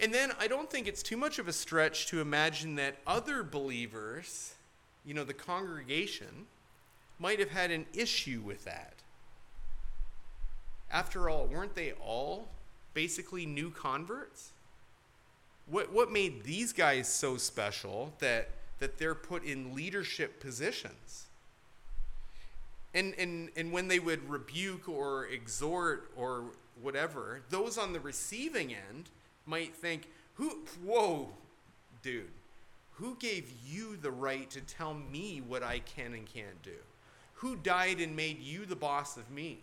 And 0.00 0.12
then 0.12 0.32
I 0.40 0.48
don't 0.48 0.68
think 0.68 0.88
it's 0.88 1.02
too 1.02 1.16
much 1.16 1.38
of 1.38 1.46
a 1.46 1.52
stretch 1.52 2.08
to 2.08 2.20
imagine 2.20 2.74
that 2.74 2.96
other 3.06 3.44
believers, 3.44 4.54
you 5.06 5.14
know, 5.14 5.22
the 5.22 5.32
congregation, 5.32 6.46
might 7.20 7.38
have 7.38 7.50
had 7.50 7.70
an 7.70 7.86
issue 7.94 8.42
with 8.44 8.64
that. 8.64 8.94
After 10.90 11.30
all, 11.30 11.46
weren't 11.46 11.76
they 11.76 11.92
all 12.04 12.48
basically 12.94 13.46
new 13.46 13.70
converts? 13.70 14.50
What, 15.66 15.92
what 15.92 16.10
made 16.10 16.42
these 16.42 16.72
guys 16.72 17.06
so 17.06 17.36
special 17.36 18.12
that, 18.18 18.50
that 18.80 18.98
they're 18.98 19.14
put 19.14 19.44
in 19.44 19.72
leadership 19.76 20.40
positions? 20.40 21.27
And, 22.94 23.14
and, 23.18 23.50
and 23.56 23.70
when 23.72 23.88
they 23.88 23.98
would 23.98 24.28
rebuke 24.28 24.88
or 24.88 25.26
exhort 25.26 26.10
or 26.16 26.44
whatever, 26.80 27.42
those 27.50 27.76
on 27.76 27.92
the 27.92 28.00
receiving 28.00 28.72
end 28.72 29.10
might 29.46 29.74
think, 29.74 30.08
who, 30.34 30.50
whoa, 30.84 31.28
dude, 32.02 32.30
who 32.92 33.16
gave 33.20 33.52
you 33.66 33.96
the 33.96 34.10
right 34.10 34.50
to 34.50 34.60
tell 34.60 34.94
me 34.94 35.42
what 35.46 35.62
I 35.62 35.80
can 35.80 36.14
and 36.14 36.26
can't 36.26 36.62
do? 36.62 36.70
Who 37.34 37.56
died 37.56 38.00
and 38.00 38.16
made 38.16 38.40
you 38.40 38.66
the 38.66 38.76
boss 38.76 39.16
of 39.16 39.30
me? 39.30 39.58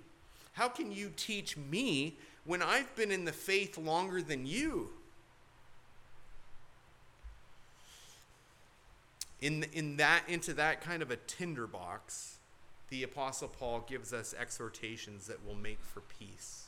How 0.54 0.70
can 0.70 0.92
you 0.92 1.12
teach 1.18 1.58
me 1.58 2.16
when 2.46 2.62
I've 2.62 2.96
been 2.96 3.12
in 3.12 3.26
the 3.26 3.34
faith 3.34 3.78
longer 3.78 4.22
than 4.22 4.46
you? 4.46 4.90
In, 9.42 9.66
in 9.74 9.98
that 9.98 10.24
into 10.30 10.54
that 10.54 10.80
kind 10.80 11.02
of 11.02 11.12
a 11.12 11.18
tinderbox, 11.18 12.35
the 12.90 13.04
apostle 13.04 13.48
Paul 13.48 13.84
gives 13.88 14.14
us 14.14 14.36
exhortations 14.38 15.28
that 15.28 15.46
will 15.46 15.56
make 15.56 15.84
for 15.84 16.02
peace. 16.02 16.66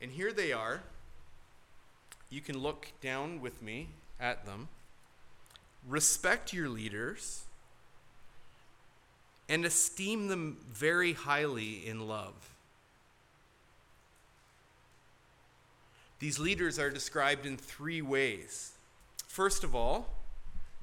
And 0.00 0.12
here 0.12 0.32
they 0.32 0.52
are 0.52 0.82
you 2.30 2.40
can 2.40 2.58
look 2.58 2.88
down 3.00 3.40
with 3.40 3.62
me 3.62 3.88
at 4.20 4.44
them. 4.44 4.68
Respect 5.86 6.52
your 6.52 6.68
leaders 6.68 7.44
and 9.48 9.64
esteem 9.64 10.28
them 10.28 10.58
very 10.70 11.14
highly 11.14 11.86
in 11.86 12.06
love. 12.06 12.34
These 16.18 16.38
leaders 16.38 16.78
are 16.78 16.90
described 16.90 17.46
in 17.46 17.56
three 17.56 18.02
ways. 18.02 18.72
First 19.26 19.64
of 19.64 19.74
all, 19.74 20.08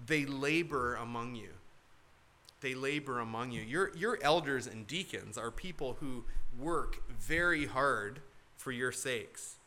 they 0.04 0.26
labor 0.26 0.96
among 0.96 1.36
you. 1.36 1.50
They 2.66 2.74
labor 2.74 3.20
among 3.20 3.52
you. 3.52 3.62
Your, 3.62 3.96
your 3.96 4.18
elders 4.24 4.66
and 4.66 4.88
deacons 4.88 5.38
are 5.38 5.52
people 5.52 5.98
who 6.00 6.24
work 6.60 7.08
very 7.12 7.68
hard 7.68 8.22
for 8.58 8.72
your 8.72 8.92
sakes. 8.92 9.58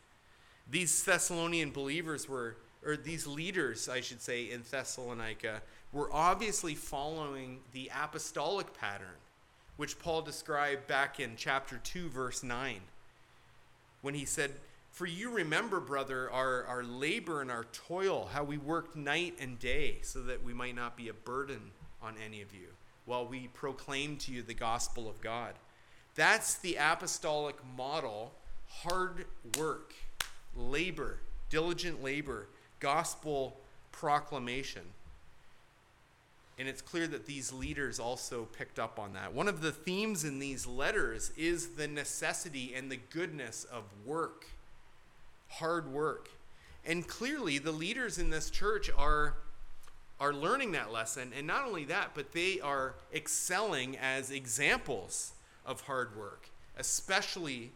These 0.68 1.04
Thessalonian 1.04 1.70
believers 1.70 2.28
were, 2.28 2.56
or 2.84 2.96
these 2.96 3.24
leaders, 3.24 3.88
I 3.88 4.00
should 4.00 4.20
say, 4.20 4.50
in 4.50 4.64
Thessalonica, 4.68 5.62
were 5.92 6.12
obviously 6.12 6.74
following 6.74 7.60
the 7.70 7.88
apostolic 7.96 8.76
pattern, 8.76 9.20
which 9.76 10.00
Paul 10.00 10.22
described 10.22 10.88
back 10.88 11.20
in 11.20 11.34
chapter 11.36 11.78
2, 11.84 12.08
verse 12.08 12.42
9, 12.42 12.80
when 14.02 14.14
he 14.14 14.24
said, 14.24 14.50
For 14.90 15.06
you 15.06 15.30
remember, 15.30 15.78
brother, 15.78 16.28
our, 16.32 16.64
our 16.64 16.82
labor 16.82 17.42
and 17.42 17.50
our 17.52 17.66
toil, 17.86 18.28
how 18.32 18.42
we 18.42 18.58
worked 18.58 18.96
night 18.96 19.36
and 19.40 19.56
day, 19.56 19.98
so 20.02 20.20
that 20.22 20.42
we 20.42 20.52
might 20.52 20.74
not 20.74 20.96
be 20.96 21.08
a 21.08 21.14
burden 21.14 21.60
on 22.02 22.16
any 22.24 22.42
of 22.42 22.52
you, 22.52 22.66
while 23.08 23.26
we 23.26 23.48
proclaim 23.48 24.16
to 24.18 24.32
you 24.32 24.42
the 24.42 24.54
gospel 24.54 25.08
of 25.08 25.20
God. 25.20 25.54
That's 26.14 26.56
the 26.56 26.76
apostolic 26.76 27.56
model 27.76 28.32
hard 28.68 29.24
work 29.58 29.94
labor, 30.54 31.18
diligent 31.48 32.02
labor, 32.02 32.48
gospel 32.80 33.56
proclamation. 33.92 34.82
And 36.58 36.68
it's 36.68 36.82
clear 36.82 37.06
that 37.06 37.26
these 37.26 37.52
leaders 37.52 38.00
also 38.00 38.44
picked 38.44 38.80
up 38.80 38.98
on 38.98 39.12
that. 39.12 39.32
One 39.32 39.46
of 39.46 39.60
the 39.60 39.70
themes 39.70 40.24
in 40.24 40.40
these 40.40 40.66
letters 40.66 41.30
is 41.36 41.68
the 41.76 41.86
necessity 41.86 42.74
and 42.74 42.90
the 42.90 42.98
goodness 43.10 43.64
of 43.64 43.84
work, 44.04 44.46
hard 45.48 45.92
work. 45.92 46.30
And 46.84 47.06
clearly, 47.06 47.58
the 47.58 47.70
leaders 47.70 48.18
in 48.18 48.30
this 48.30 48.50
church 48.50 48.90
are, 48.98 49.34
are 50.20 50.32
learning 50.32 50.72
that 50.72 50.92
lesson. 50.92 51.32
And 51.36 51.46
not 51.46 51.66
only 51.66 51.84
that, 51.84 52.10
but 52.14 52.32
they 52.32 52.60
are 52.60 52.94
excelling 53.14 53.96
as 53.96 54.30
examples 54.30 55.32
of 55.64 55.82
hard 55.82 56.16
work, 56.16 56.48
especially 56.76 57.70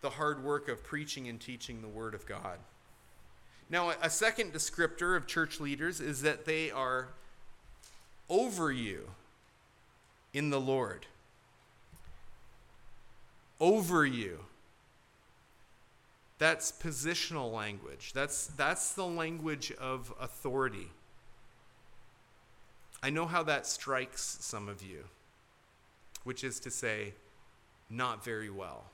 the 0.00 0.10
hard 0.10 0.42
work 0.42 0.68
of 0.68 0.82
preaching 0.82 1.28
and 1.28 1.40
teaching 1.40 1.80
the 1.80 1.88
Word 1.88 2.14
of 2.14 2.26
God. 2.26 2.58
Now, 3.70 3.92
a 4.02 4.10
second 4.10 4.52
descriptor 4.52 5.16
of 5.16 5.26
church 5.26 5.60
leaders 5.60 6.00
is 6.00 6.22
that 6.22 6.44
they 6.44 6.70
are 6.70 7.08
over 8.28 8.70
you 8.70 9.08
in 10.34 10.50
the 10.50 10.60
Lord. 10.60 11.06
Over 13.60 14.04
you. 14.04 14.40
That's 16.38 16.72
positional 16.72 17.52
language. 17.52 18.12
That's, 18.12 18.48
that's 18.48 18.94
the 18.94 19.06
language 19.06 19.70
of 19.72 20.12
authority. 20.20 20.88
I 23.02 23.10
know 23.10 23.26
how 23.26 23.42
that 23.44 23.66
strikes 23.66 24.38
some 24.40 24.68
of 24.68 24.82
you, 24.82 25.04
which 26.24 26.44
is 26.44 26.60
to 26.60 26.70
say, 26.70 27.14
not 27.90 28.24
very 28.24 28.50
well. 28.50 28.84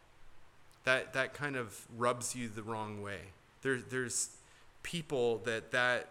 That, 0.84 1.12
that 1.12 1.34
kind 1.34 1.56
of 1.56 1.86
rubs 1.96 2.34
you 2.34 2.48
the 2.48 2.62
wrong 2.62 3.02
way. 3.02 3.20
There, 3.62 3.78
there's 3.78 4.30
people 4.82 5.38
that, 5.44 5.72
that, 5.72 6.08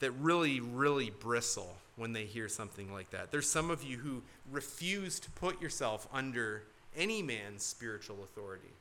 that 0.00 0.10
really, 0.12 0.60
really 0.60 1.10
bristle 1.10 1.76
when 1.96 2.12
they 2.12 2.24
hear 2.24 2.48
something 2.48 2.92
like 2.92 3.10
that. 3.10 3.30
There's 3.30 3.48
some 3.48 3.70
of 3.70 3.84
you 3.84 3.98
who 3.98 4.22
refuse 4.50 5.20
to 5.20 5.30
put 5.30 5.62
yourself 5.62 6.08
under 6.12 6.64
any 6.96 7.22
man's 7.22 7.62
spiritual 7.62 8.24
authority. 8.24 8.72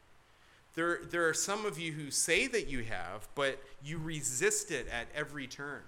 There, 0.74 1.02
there 1.10 1.28
are 1.28 1.34
some 1.34 1.66
of 1.66 1.78
you 1.78 1.92
who 1.92 2.10
say 2.12 2.48
that 2.48 2.68
you 2.68 2.84
have, 2.84 3.28
but 3.36 3.60
you 3.84 3.98
resist 3.98 4.72
it 4.72 4.88
at 4.88 5.08
every 5.14 5.46
turn. 5.46 5.82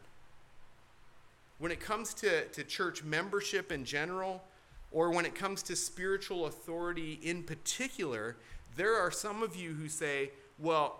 When 1.59 1.71
it 1.71 1.79
comes 1.79 2.13
to, 2.15 2.45
to 2.47 2.63
church 2.63 3.03
membership 3.03 3.71
in 3.71 3.85
general, 3.85 4.43
or 4.91 5.11
when 5.11 5.25
it 5.25 5.35
comes 5.35 5.63
to 5.63 5.75
spiritual 5.75 6.45
authority 6.45 7.19
in 7.23 7.43
particular, 7.43 8.37
there 8.75 8.95
are 8.95 9.11
some 9.11 9.43
of 9.43 9.55
you 9.55 9.73
who 9.73 9.89
say, 9.89 10.31
well, 10.59 10.99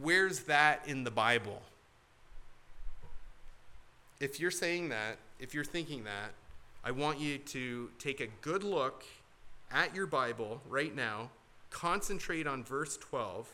where's 0.00 0.40
that 0.40 0.86
in 0.86 1.04
the 1.04 1.10
Bible? 1.10 1.62
If 4.20 4.38
you're 4.38 4.50
saying 4.50 4.90
that, 4.90 5.18
if 5.38 5.54
you're 5.54 5.64
thinking 5.64 6.04
that, 6.04 6.32
I 6.84 6.90
want 6.90 7.20
you 7.20 7.38
to 7.38 7.90
take 7.98 8.20
a 8.20 8.26
good 8.40 8.64
look 8.64 9.04
at 9.70 9.94
your 9.94 10.06
Bible 10.06 10.60
right 10.68 10.94
now, 10.94 11.30
concentrate 11.70 12.46
on 12.46 12.64
verse 12.64 12.96
12, 12.96 13.48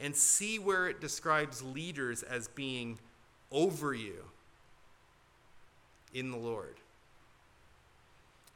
and 0.00 0.14
see 0.14 0.58
where 0.58 0.88
it 0.88 1.00
describes 1.00 1.62
leaders 1.62 2.22
as 2.22 2.48
being 2.48 2.98
over 3.50 3.94
you 3.94 4.24
in 6.16 6.30
the 6.30 6.36
Lord. 6.36 6.76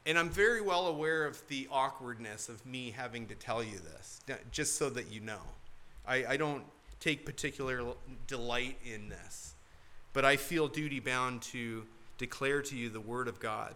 And 0.05 0.17
I'm 0.17 0.29
very 0.29 0.61
well 0.61 0.87
aware 0.87 1.25
of 1.25 1.47
the 1.47 1.67
awkwardness 1.71 2.49
of 2.49 2.65
me 2.65 2.89
having 2.89 3.27
to 3.27 3.35
tell 3.35 3.63
you 3.63 3.77
this, 3.77 4.19
just 4.51 4.75
so 4.75 4.89
that 4.89 5.11
you 5.11 5.19
know. 5.19 5.41
I, 6.07 6.25
I 6.29 6.37
don't 6.37 6.63
take 6.99 7.23
particular 7.23 7.83
delight 8.25 8.77
in 8.83 9.09
this, 9.09 9.53
but 10.11 10.25
I 10.25 10.37
feel 10.37 10.67
duty 10.67 10.99
bound 10.99 11.43
to 11.43 11.83
declare 12.17 12.63
to 12.63 12.75
you 12.75 12.89
the 12.89 12.99
Word 12.99 13.27
of 13.27 13.39
God. 13.39 13.75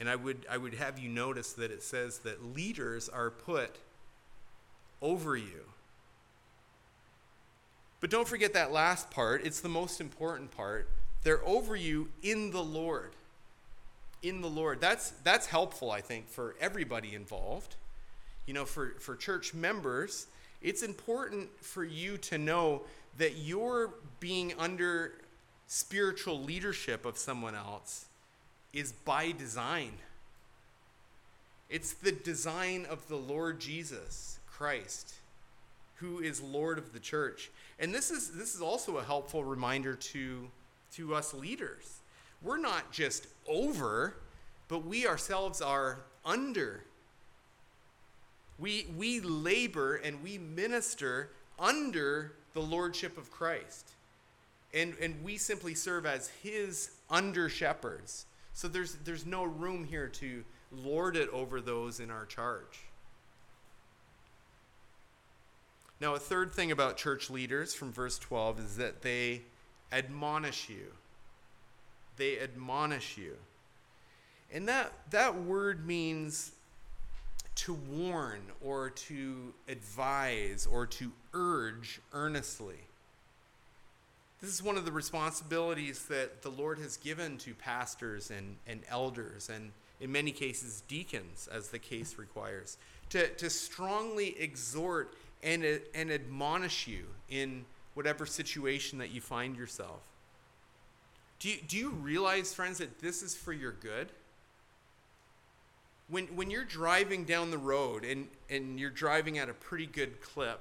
And 0.00 0.08
I 0.08 0.16
would, 0.16 0.46
I 0.50 0.56
would 0.56 0.74
have 0.74 0.98
you 0.98 1.10
notice 1.10 1.52
that 1.52 1.70
it 1.70 1.82
says 1.82 2.20
that 2.20 2.54
leaders 2.54 3.10
are 3.10 3.30
put 3.30 3.76
over 5.02 5.36
you. 5.36 5.66
But 8.00 8.10
don't 8.10 8.26
forget 8.26 8.54
that 8.54 8.72
last 8.72 9.10
part, 9.10 9.44
it's 9.44 9.60
the 9.60 9.68
most 9.68 10.00
important 10.00 10.50
part. 10.50 10.88
They're 11.24 11.46
over 11.46 11.74
you 11.74 12.08
in 12.22 12.52
the 12.52 12.62
Lord. 12.62 13.10
In 14.22 14.40
the 14.40 14.48
Lord. 14.48 14.80
That's, 14.80 15.10
that's 15.24 15.46
helpful, 15.46 15.90
I 15.90 16.00
think, 16.00 16.28
for 16.28 16.54
everybody 16.60 17.14
involved. 17.14 17.76
You 18.46 18.54
know, 18.54 18.64
for, 18.64 18.94
for 19.00 19.16
church 19.16 19.54
members, 19.54 20.26
it's 20.62 20.82
important 20.82 21.48
for 21.60 21.82
you 21.82 22.18
to 22.18 22.38
know 22.38 22.82
that 23.18 23.36
you're 23.38 23.90
being 24.20 24.54
under 24.58 25.12
spiritual 25.66 26.40
leadership 26.42 27.06
of 27.06 27.16
someone 27.16 27.54
else 27.54 28.06
is 28.72 28.92
by 28.92 29.32
design. 29.32 29.92
It's 31.70 31.94
the 31.94 32.12
design 32.12 32.86
of 32.88 33.08
the 33.08 33.16
Lord 33.16 33.60
Jesus 33.60 34.38
Christ, 34.46 35.14
who 35.96 36.18
is 36.18 36.42
Lord 36.42 36.76
of 36.78 36.92
the 36.92 37.00
church. 37.00 37.50
And 37.78 37.94
this 37.94 38.10
is 38.10 38.32
this 38.32 38.54
is 38.54 38.60
also 38.60 38.98
a 38.98 39.04
helpful 39.04 39.42
reminder 39.42 39.94
to 39.94 40.48
to 40.96 41.14
us 41.14 41.34
leaders. 41.34 42.00
We're 42.42 42.58
not 42.58 42.92
just 42.92 43.26
over, 43.48 44.16
but 44.68 44.84
we 44.84 45.06
ourselves 45.06 45.60
are 45.60 46.00
under. 46.24 46.84
We 48.58 48.86
we 48.96 49.20
labor 49.20 49.96
and 49.96 50.22
we 50.22 50.38
minister 50.38 51.30
under 51.58 52.32
the 52.52 52.60
lordship 52.60 53.18
of 53.18 53.30
Christ. 53.30 53.90
And 54.72 54.94
and 55.00 55.22
we 55.24 55.36
simply 55.38 55.74
serve 55.74 56.06
as 56.06 56.28
his 56.42 56.90
under 57.10 57.48
shepherds. 57.48 58.26
So 58.54 58.68
there's, 58.68 58.94
there's 59.04 59.26
no 59.26 59.42
room 59.42 59.84
here 59.84 60.08
to 60.08 60.44
lord 60.70 61.16
it 61.16 61.28
over 61.30 61.60
those 61.60 61.98
in 61.98 62.10
our 62.10 62.24
charge. 62.24 62.84
Now, 66.00 66.14
a 66.14 66.18
third 66.18 66.52
thing 66.52 66.70
about 66.70 66.96
church 66.96 67.30
leaders 67.30 67.74
from 67.74 67.92
verse 67.92 68.18
12 68.18 68.60
is 68.60 68.76
that 68.76 69.02
they 69.02 69.42
admonish 69.94 70.68
you. 70.68 70.92
They 72.16 72.38
admonish 72.38 73.16
you. 73.16 73.36
And 74.52 74.68
that, 74.68 74.92
that 75.10 75.42
word 75.42 75.86
means 75.86 76.52
to 77.56 77.74
warn 77.74 78.40
or 78.62 78.90
to 78.90 79.54
advise 79.68 80.66
or 80.70 80.86
to 80.86 81.12
urge 81.32 82.00
earnestly. 82.12 82.80
This 84.40 84.50
is 84.52 84.62
one 84.62 84.76
of 84.76 84.84
the 84.84 84.92
responsibilities 84.92 86.06
that 86.06 86.42
the 86.42 86.50
Lord 86.50 86.78
has 86.78 86.96
given 86.96 87.38
to 87.38 87.54
pastors 87.54 88.30
and, 88.30 88.56
and 88.66 88.80
elders, 88.90 89.48
and 89.48 89.70
in 90.00 90.12
many 90.12 90.32
cases, 90.32 90.82
deacons, 90.88 91.48
as 91.50 91.68
the 91.68 91.78
case 91.78 92.18
requires, 92.18 92.76
to, 93.10 93.28
to 93.28 93.48
strongly 93.48 94.38
exhort 94.38 95.14
and, 95.42 95.64
and 95.94 96.10
admonish 96.10 96.86
you 96.86 97.04
in 97.30 97.64
whatever 97.94 98.26
situation 98.26 98.98
that 98.98 99.10
you 99.10 99.20
find 99.20 99.56
yourself. 99.56 100.00
Do 101.38 101.48
you, 101.48 101.56
do 101.66 101.76
you 101.76 101.90
realize, 101.90 102.54
friends, 102.54 102.78
that 102.78 103.00
this 103.00 103.22
is 103.22 103.34
for 103.34 103.52
your 103.52 103.72
good? 103.72 104.08
When, 106.08 106.26
when 106.36 106.50
you're 106.50 106.64
driving 106.64 107.24
down 107.24 107.50
the 107.50 107.58
road 107.58 108.04
and, 108.04 108.28
and 108.50 108.78
you're 108.78 108.90
driving 108.90 109.38
at 109.38 109.48
a 109.48 109.54
pretty 109.54 109.86
good 109.86 110.20
clip, 110.20 110.60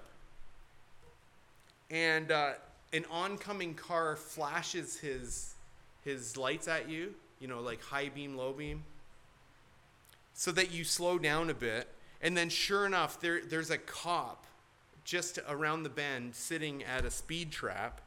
and 1.89 2.32
uh, 2.32 2.54
an 2.91 3.06
oncoming 3.12 3.74
car 3.76 4.15
flashes 4.15 4.98
his 4.98 5.54
his 6.04 6.36
lights 6.36 6.67
at 6.67 6.89
you, 6.89 7.13
you 7.39 7.48
know, 7.48 7.62
like 7.62 7.82
high 7.82 8.10
beam, 8.10 8.36
low 8.36 8.52
beam, 8.52 8.84
so 10.34 10.52
that 10.52 10.72
you 10.72 10.84
slow 10.84 11.17
down 11.17 11.50
a 11.50 11.54
bit, 11.54 11.88
and 12.22 12.36
then 12.36 12.50
sure 12.50 12.86
enough, 12.86 13.22
there 13.22 13.41
there's 13.46 13.69
a 13.69 13.78
cop 13.78 14.46
just 15.04 15.39
around 15.48 15.84
the 15.84 15.89
bend 15.89 16.36
sitting 16.36 16.84
at 16.84 17.06
a 17.06 17.12
speed 17.12 17.52
trap. 17.52 18.02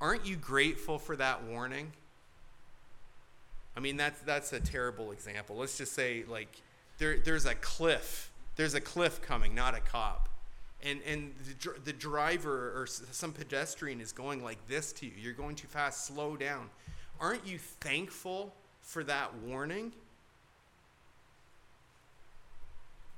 Aren't 0.00 0.26
you 0.26 0.36
grateful 0.36 0.98
for 0.98 1.16
that 1.16 1.44
warning? 1.44 1.92
I 3.76 3.80
mean, 3.80 3.96
that's 3.96 4.20
that's 4.22 4.52
a 4.52 4.60
terrible 4.60 5.12
example. 5.12 5.56
Let's 5.56 5.78
just 5.78 5.92
say 5.92 6.24
like 6.28 6.62
there 6.98 7.18
there's 7.18 7.46
a 7.46 7.54
cliff. 7.54 8.30
There's 8.56 8.74
a 8.74 8.80
cliff 8.80 9.22
coming, 9.22 9.54
not 9.54 9.74
a 9.74 9.80
cop 9.80 10.30
and 10.82 11.00
and 11.06 11.32
the, 11.60 11.74
the 11.84 11.92
driver 11.92 12.72
or 12.76 12.86
some 12.86 13.32
pedestrian 13.32 14.00
is 14.00 14.12
going 14.12 14.42
like 14.42 14.66
this 14.68 14.92
to 14.92 15.06
you 15.06 15.12
you're 15.18 15.32
going 15.32 15.54
too 15.54 15.68
fast 15.68 16.06
slow 16.06 16.36
down 16.36 16.68
aren't 17.20 17.46
you 17.46 17.58
thankful 17.58 18.54
for 18.80 19.04
that 19.04 19.34
warning 19.46 19.92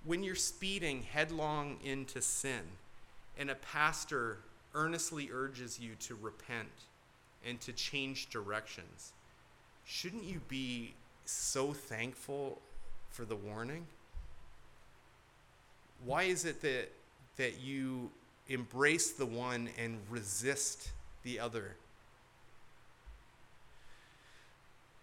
when 0.04 0.22
you're 0.22 0.34
speeding 0.34 1.02
headlong 1.02 1.78
into 1.84 2.20
sin 2.20 2.62
and 3.38 3.50
a 3.50 3.54
pastor 3.54 4.38
earnestly 4.74 5.28
urges 5.32 5.78
you 5.78 5.94
to 6.00 6.14
repent 6.20 6.68
and 7.46 7.60
to 7.60 7.72
change 7.72 8.30
directions 8.30 9.12
shouldn't 9.84 10.24
you 10.24 10.40
be 10.48 10.94
so 11.24 11.72
thankful 11.72 12.58
for 13.10 13.24
the 13.24 13.36
warning 13.36 13.86
why 16.04 16.24
is 16.24 16.44
it 16.44 16.60
that 16.62 16.90
that 17.36 17.60
you 17.60 18.10
embrace 18.48 19.12
the 19.12 19.26
one 19.26 19.68
and 19.78 19.98
resist 20.10 20.90
the 21.22 21.38
other. 21.38 21.76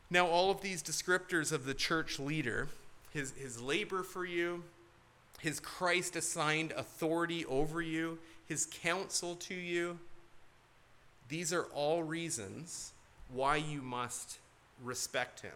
Now, 0.10 0.28
all 0.28 0.52
of 0.52 0.62
these 0.62 0.82
descriptors 0.82 1.52
of 1.52 1.66
the 1.66 1.74
church 1.74 2.20
leader, 2.20 2.68
his, 3.12 3.32
his 3.32 3.62
labor 3.62 4.04
for 4.04 4.26
you, 4.26 4.64
his 5.40 5.60
Christ 5.60 6.16
assigned 6.16 6.72
authority 6.74 7.46
over 7.46 7.82
you, 7.82 8.20
his 8.46 8.66
counsel 8.66 9.36
to 9.36 9.54
you, 9.54 10.00
these 11.30 11.54
are 11.54 11.64
all 11.74 12.04
reasons 12.04 12.94
why 13.32 13.58
you 13.58 13.82
must 13.82 14.40
respect 14.84 15.42
him. 15.42 15.54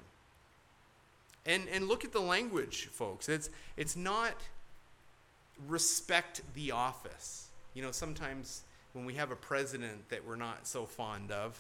And, 1.46 1.68
and 1.72 1.88
look 1.88 2.06
at 2.06 2.14
the 2.14 2.22
language, 2.22 2.86
folks. 2.88 3.28
It's, 3.28 3.50
it's 3.76 3.96
not 3.96 4.36
respect 5.68 6.42
the 6.54 6.72
office. 6.72 7.48
You 7.74 7.82
know, 7.82 7.92
sometimes 7.92 8.64
when 8.94 9.06
we 9.06 9.16
have 9.16 9.32
a 9.32 9.36
president 9.36 10.10
that 10.10 10.26
we're 10.26 10.36
not 10.36 10.68
so 10.68 10.86
fond 10.86 11.32
of, 11.32 11.60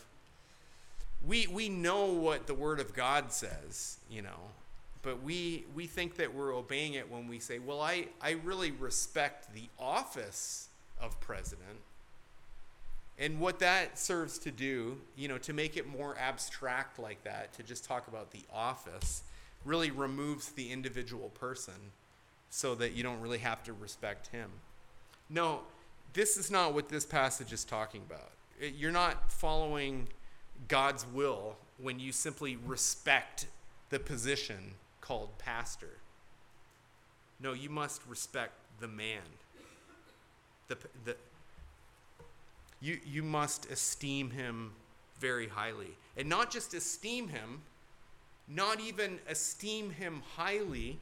we, 1.25 1.47
we 1.47 1.69
know 1.69 2.05
what 2.05 2.47
the 2.47 2.53
Word 2.53 2.79
of 2.79 2.93
God 2.93 3.31
says, 3.31 3.97
you 4.09 4.21
know, 4.21 4.51
but 5.03 5.21
we, 5.21 5.65
we 5.75 5.85
think 5.85 6.15
that 6.15 6.33
we're 6.33 6.55
obeying 6.55 6.93
it 6.93 7.11
when 7.11 7.27
we 7.27 7.37
say, 7.37 7.59
well, 7.59 7.81
I, 7.81 8.07
I 8.21 8.31
really 8.43 8.71
respect 8.71 9.53
the 9.53 9.69
office 9.77 10.69
of 10.99 11.19
president, 11.19 11.79
And 13.17 13.39
what 13.39 13.59
that 13.59 13.99
serves 13.99 14.39
to 14.39 14.51
do, 14.51 14.97
you 15.15 15.27
know, 15.27 15.37
to 15.39 15.53
make 15.53 15.77
it 15.77 15.87
more 15.87 16.17
abstract 16.17 16.97
like 16.97 17.23
that, 17.23 17.53
to 17.53 17.63
just 17.63 17.85
talk 17.85 18.07
about 18.07 18.31
the 18.31 18.41
office, 18.51 19.23
really 19.65 19.91
removes 19.91 20.49
the 20.49 20.71
individual 20.71 21.29
person 21.29 21.91
so 22.49 22.75
that 22.75 22.93
you 22.93 23.03
don't 23.03 23.21
really 23.21 23.37
have 23.37 23.63
to 23.63 23.73
respect 23.73 24.27
him. 24.27 24.49
No, 25.29 25.61
this 26.13 26.37
is 26.37 26.49
not 26.51 26.73
what 26.73 26.89
this 26.89 27.05
passage 27.05 27.53
is 27.53 27.63
talking 27.63 28.01
about. 28.09 28.31
You're 28.59 28.91
not 28.91 29.31
following 29.31 30.07
God's 30.67 31.05
will 31.13 31.55
when 31.77 31.99
you 31.99 32.11
simply 32.11 32.55
respect 32.55 33.47
the 33.89 33.99
position 33.99 34.73
called 35.03 35.37
pastor. 35.37 35.97
No, 37.41 37.51
you 37.51 37.69
must 37.69 38.01
respect 38.07 38.53
the 38.79 38.87
man. 38.87 39.21
The, 40.69 40.77
the, 41.03 41.15
you, 42.79 42.99
you 43.05 43.21
must 43.21 43.69
esteem 43.69 44.31
him 44.31 44.71
very 45.19 45.49
highly. 45.49 45.97
And 46.15 46.29
not 46.29 46.51
just 46.51 46.73
esteem 46.73 47.27
him, 47.27 47.63
not 48.47 48.79
even 48.79 49.19
esteem 49.27 49.89
him 49.89 50.21
highly. 50.37 50.99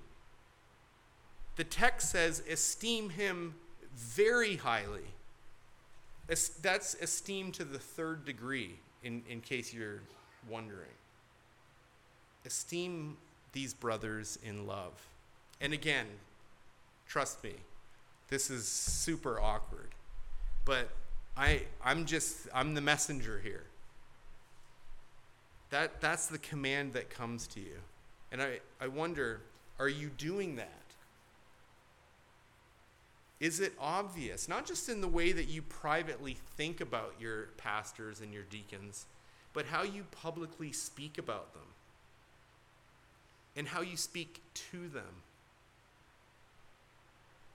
The 1.58 1.64
text 1.64 2.10
says, 2.10 2.42
esteem 2.50 3.12
him 3.12 3.54
very 3.96 4.56
highly. 4.56 5.06
That's 6.28 6.96
esteem 6.96 7.52
to 7.52 7.64
the 7.64 7.78
third 7.78 8.26
degree, 8.26 8.80
in, 9.04 9.22
in 9.30 9.42
case 9.42 9.74
you're 9.74 10.02
wondering. 10.50 10.88
Esteem 12.46 13.18
these 13.54 13.74
brothers 13.74 14.40
in 14.44 14.66
love. 14.66 14.94
And 15.60 15.74
again, 15.74 16.08
trust 17.08 17.44
me, 17.44 17.54
this 18.30 18.50
is 18.50 18.68
super 18.68 19.40
awkward. 19.40 19.90
But 20.66 20.90
I, 21.36 21.64
I'm 21.84 22.06
just, 22.06 22.48
I'm 22.54 22.74
the 22.74 22.82
messenger 22.82 23.40
here. 23.44 23.64
That, 25.70 26.02
that's 26.02 26.28
the 26.28 26.38
command 26.38 26.94
that 26.94 27.10
comes 27.10 27.48
to 27.48 27.60
you. 27.60 27.78
And 28.32 28.42
I, 28.42 28.60
I 28.80 28.88
wonder, 28.88 29.42
are 29.80 29.90
you 29.90 30.10
doing 30.10 30.56
that? 30.58 30.70
Is 33.40 33.60
it 33.60 33.74
obvious, 33.80 34.48
not 34.48 34.68
just 34.68 34.88
in 34.88 35.02
the 35.02 35.08
way 35.08 35.32
that 35.32 35.48
you 35.48 35.64
privately 35.64 36.38
think 36.56 36.80
about 36.80 37.16
your 37.20 37.48
pastors 37.58 38.22
and 38.22 38.32
your 38.32 38.44
deacons, 38.44 39.06
but 39.54 39.66
how 39.66 39.82
you 39.82 40.06
publicly 40.12 40.72
speak 40.72 41.18
about 41.18 41.54
them 41.54 41.64
and 43.56 43.68
how 43.68 43.82
you 43.82 43.98
speak 43.98 44.42
to 44.72 44.88
them? 44.88 45.24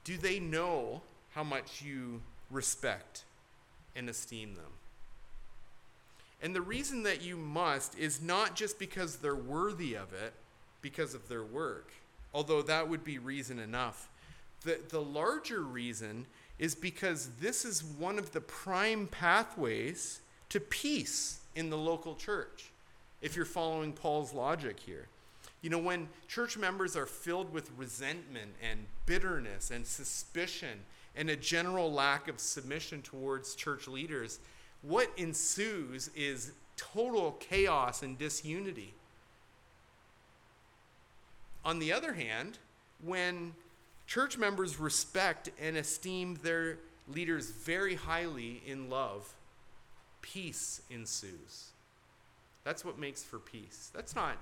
Do 0.04 0.16
they 0.16 0.38
know 0.38 1.02
how 1.34 1.44
much 1.44 1.82
you 1.82 2.22
respect 2.50 3.24
and 3.94 4.08
esteem 4.08 4.54
them. 4.54 4.72
And 6.42 6.54
the 6.54 6.60
reason 6.60 7.02
that 7.04 7.22
you 7.22 7.36
must 7.36 7.98
is 7.98 8.22
not 8.22 8.54
just 8.54 8.78
because 8.78 9.16
they're 9.16 9.34
worthy 9.34 9.94
of 9.94 10.12
it, 10.12 10.34
because 10.82 11.14
of 11.14 11.28
their 11.28 11.44
work, 11.44 11.90
although 12.34 12.62
that 12.62 12.88
would 12.88 13.02
be 13.02 13.18
reason 13.18 13.58
enough. 13.58 14.08
The, 14.64 14.80
the 14.88 15.00
larger 15.00 15.62
reason 15.62 16.26
is 16.58 16.74
because 16.74 17.30
this 17.40 17.64
is 17.64 17.82
one 17.82 18.18
of 18.18 18.32
the 18.32 18.40
prime 18.40 19.06
pathways 19.06 20.20
to 20.50 20.60
peace 20.60 21.40
in 21.54 21.70
the 21.70 21.78
local 21.78 22.14
church, 22.14 22.70
if 23.22 23.34
you're 23.34 23.44
following 23.44 23.92
Paul's 23.92 24.32
logic 24.32 24.78
here. 24.78 25.08
You 25.66 25.70
know, 25.70 25.78
when 25.78 26.08
church 26.28 26.56
members 26.56 26.96
are 26.96 27.06
filled 27.06 27.52
with 27.52 27.72
resentment 27.76 28.52
and 28.62 28.86
bitterness 29.04 29.72
and 29.72 29.84
suspicion 29.84 30.78
and 31.16 31.28
a 31.28 31.34
general 31.34 31.92
lack 31.92 32.28
of 32.28 32.38
submission 32.38 33.02
towards 33.02 33.56
church 33.56 33.88
leaders, 33.88 34.38
what 34.82 35.10
ensues 35.16 36.08
is 36.14 36.52
total 36.76 37.32
chaos 37.32 38.04
and 38.04 38.16
disunity. 38.16 38.94
On 41.64 41.80
the 41.80 41.92
other 41.92 42.12
hand, 42.12 42.58
when 43.04 43.52
church 44.06 44.38
members 44.38 44.78
respect 44.78 45.50
and 45.60 45.76
esteem 45.76 46.38
their 46.44 46.78
leaders 47.08 47.50
very 47.50 47.96
highly 47.96 48.62
in 48.64 48.88
love, 48.88 49.34
peace 50.22 50.80
ensues. 50.90 51.70
That's 52.62 52.84
what 52.84 53.00
makes 53.00 53.24
for 53.24 53.40
peace. 53.40 53.90
That's 53.92 54.14
not 54.14 54.36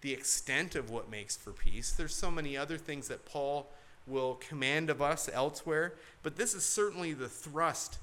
the 0.00 0.12
extent 0.12 0.74
of 0.74 0.90
what 0.90 1.10
makes 1.10 1.36
for 1.36 1.52
peace. 1.52 1.92
There's 1.92 2.14
so 2.14 2.30
many 2.30 2.56
other 2.56 2.78
things 2.78 3.08
that 3.08 3.24
Paul 3.24 3.70
will 4.06 4.34
command 4.34 4.90
of 4.90 5.02
us 5.02 5.28
elsewhere. 5.32 5.94
But 6.22 6.36
this 6.36 6.54
is 6.54 6.64
certainly 6.64 7.12
the 7.12 7.28
thrust 7.28 7.98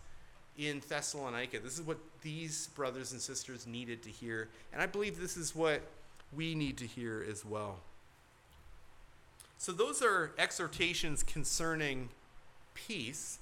in 0.58 0.82
Thessalonica. 0.88 1.60
This 1.60 1.80
is 1.80 1.82
what 1.82 2.00
these 2.22 2.68
brothers 2.76 3.12
and 3.12 3.22
sisters 3.22 3.66
needed 3.66 4.04
to 4.04 4.10
hear. 4.10 4.50
And 4.72 4.82
I 4.82 4.86
believe 4.86 5.20
this 5.20 5.38
is 5.38 5.56
what 5.56 5.82
we 6.36 6.56
need 6.56 6.78
to 6.78 6.86
hear 6.86 7.26
as 7.30 7.46
well. 7.46 7.80
So, 9.58 9.72
those 9.72 10.02
are 10.02 10.34
exhortations 10.38 11.24
concerning 11.24 12.10
peace. 12.74 13.40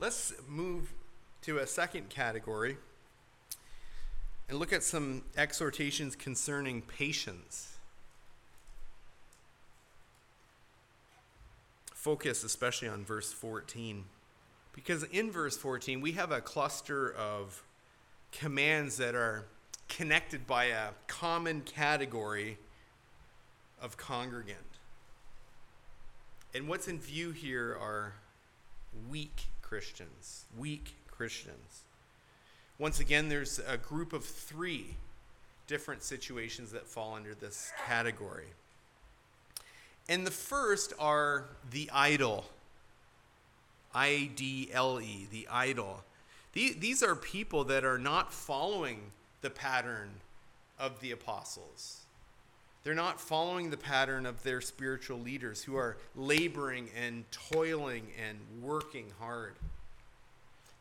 Let's 0.00 0.32
move 0.48 0.94
to 1.42 1.58
a 1.58 1.66
second 1.66 2.08
category 2.08 2.78
and 4.48 4.58
look 4.58 4.72
at 4.72 4.82
some 4.82 5.22
exhortations 5.36 6.14
concerning 6.14 6.82
patience. 6.82 7.72
focus 12.02 12.42
especially 12.42 12.88
on 12.88 13.04
verse 13.04 13.32
14. 13.32 14.04
Because 14.72 15.04
in 15.04 15.30
verse 15.30 15.56
14, 15.56 16.00
we 16.00 16.12
have 16.12 16.32
a 16.32 16.40
cluster 16.40 17.12
of 17.12 17.62
commands 18.32 18.96
that 18.96 19.14
are 19.14 19.44
connected 19.88 20.44
by 20.44 20.64
a 20.64 20.88
common 21.06 21.60
category 21.60 22.58
of 23.80 23.96
congregant. 23.96 24.58
And 26.52 26.66
what's 26.66 26.88
in 26.88 26.98
view 26.98 27.30
here 27.30 27.78
are 27.80 28.14
weak 29.08 29.44
Christians. 29.60 30.46
Weak 30.58 30.96
Christians. 31.08 31.84
Once 32.82 32.98
again, 32.98 33.28
there's 33.28 33.60
a 33.68 33.76
group 33.76 34.12
of 34.12 34.24
three 34.24 34.96
different 35.68 36.02
situations 36.02 36.72
that 36.72 36.84
fall 36.84 37.14
under 37.14 37.32
this 37.32 37.70
category. 37.86 38.48
And 40.08 40.26
the 40.26 40.32
first 40.32 40.92
are 40.98 41.44
the 41.70 41.88
idle. 41.92 42.44
I 43.94 44.30
D 44.34 44.68
L 44.72 45.00
E, 45.00 45.28
the 45.30 45.46
idle. 45.48 46.02
These 46.54 47.04
are 47.04 47.14
people 47.14 47.62
that 47.66 47.84
are 47.84 47.98
not 47.98 48.32
following 48.32 48.98
the 49.42 49.50
pattern 49.50 50.10
of 50.76 51.00
the 51.00 51.12
apostles. 51.12 51.98
They're 52.82 52.94
not 52.94 53.20
following 53.20 53.70
the 53.70 53.76
pattern 53.76 54.26
of 54.26 54.42
their 54.42 54.60
spiritual 54.60 55.20
leaders 55.20 55.62
who 55.62 55.76
are 55.76 55.98
laboring 56.16 56.88
and 57.00 57.30
toiling 57.30 58.08
and 58.28 58.38
working 58.60 59.12
hard. 59.20 59.54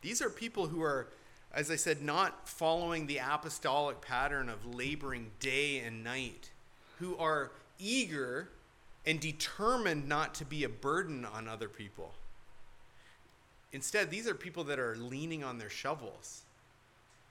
These 0.01 0.19
are 0.19 0.31
people 0.31 0.65
who 0.65 0.81
are, 0.81 1.05
as 1.53 1.69
I 1.69 1.75
said, 1.75 2.01
not 2.01 2.47
following 2.47 3.07
the 3.07 3.17
apostolic 3.17 4.01
pattern 4.01 4.49
of 4.49 4.75
laboring 4.75 5.31
day 5.39 5.79
and 5.79 6.03
night, 6.03 6.51
who 6.99 7.17
are 7.17 7.51
eager 7.77 8.49
and 9.05 9.19
determined 9.19 10.07
not 10.07 10.33
to 10.35 10.45
be 10.45 10.63
a 10.63 10.69
burden 10.69 11.25
on 11.25 11.47
other 11.47 11.67
people. 11.67 12.13
Instead, 13.73 14.11
these 14.11 14.27
are 14.27 14.35
people 14.35 14.63
that 14.65 14.79
are 14.79 14.95
leaning 14.95 15.43
on 15.43 15.57
their 15.57 15.69
shovels. 15.69 16.43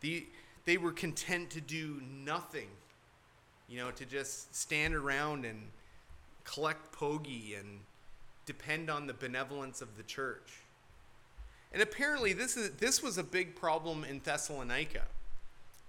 The, 0.01 0.27
they 0.65 0.77
were 0.77 0.93
content 0.93 1.51
to 1.51 1.61
do 1.61 2.01
nothing, 2.25 2.69
you 3.69 3.79
know, 3.79 3.91
to 3.93 4.05
just 4.05 4.55
stand 4.55 4.95
around 4.95 5.45
and 5.45 5.69
collect 6.45 6.95
pogie 6.95 7.59
and 7.59 7.81
depend 8.47 8.91
on 8.91 9.07
the 9.07 9.15
benevolence 9.15 9.81
of 9.81 9.97
the 9.97 10.03
church. 10.03 10.63
And 11.73 11.83
apparently, 11.83 12.33
this, 12.33 12.57
is, 12.57 12.71
this 12.73 13.03
was 13.03 13.19
a 13.19 13.23
big 13.23 13.55
problem 13.55 14.05
in 14.05 14.21
Thessalonica, 14.25 15.03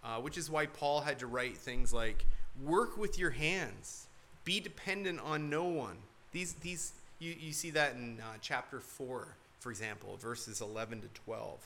uh, 0.04 0.18
which 0.18 0.38
is 0.38 0.50
why 0.50 0.68
Paul 0.68 1.02
had 1.02 1.20
to 1.20 1.28
write 1.28 1.58
things 1.58 1.92
like, 1.92 2.26
work 2.64 2.98
with 2.98 3.18
your 3.18 3.32
hands 3.32 4.08
be 4.44 4.60
dependent 4.60 5.20
on 5.20 5.50
no 5.50 5.66
one. 5.66 5.98
These, 6.32 6.54
these, 6.54 6.94
you, 7.20 7.36
you 7.40 7.54
see 7.54 7.70
that 7.72 7.94
in 7.94 8.20
uh, 8.20 8.38
chapter 8.42 8.80
4, 8.80 9.28
for 9.60 9.70
example, 9.70 10.18
verses 10.18 10.62
11 10.62 11.02
to 11.02 11.08
12. 11.26 11.60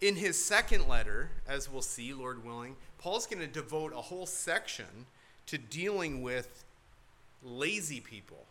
In 0.00 0.16
his 0.16 0.42
second 0.42 0.88
letter, 0.88 1.30
as 1.48 1.70
we'll 1.70 1.82
see, 1.82 2.12
Lord 2.12 2.44
willing, 2.44 2.76
Paul's 2.98 3.26
going 3.26 3.40
to 3.40 3.46
devote 3.46 3.92
a 3.92 4.00
whole 4.00 4.26
section 4.26 5.06
to 5.46 5.58
dealing 5.58 6.22
with 6.22 6.64
lazy 7.44 8.00
people. 8.00 8.44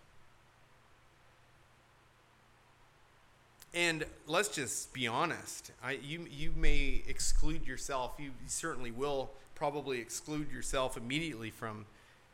And 3.77 4.05
let's 4.25 4.49
just 4.49 4.91
be 4.91 5.05
honest. 5.05 5.71
I, 5.83 5.99
you, 6.03 6.25
you 6.31 6.51
may 6.55 7.03
exclude 7.07 7.67
yourself. 7.67 8.15
You 8.17 8.31
certainly 8.47 8.89
will 8.89 9.29
probably 9.53 9.99
exclude 9.99 10.51
yourself 10.51 10.97
immediately 10.97 11.51
from 11.51 11.85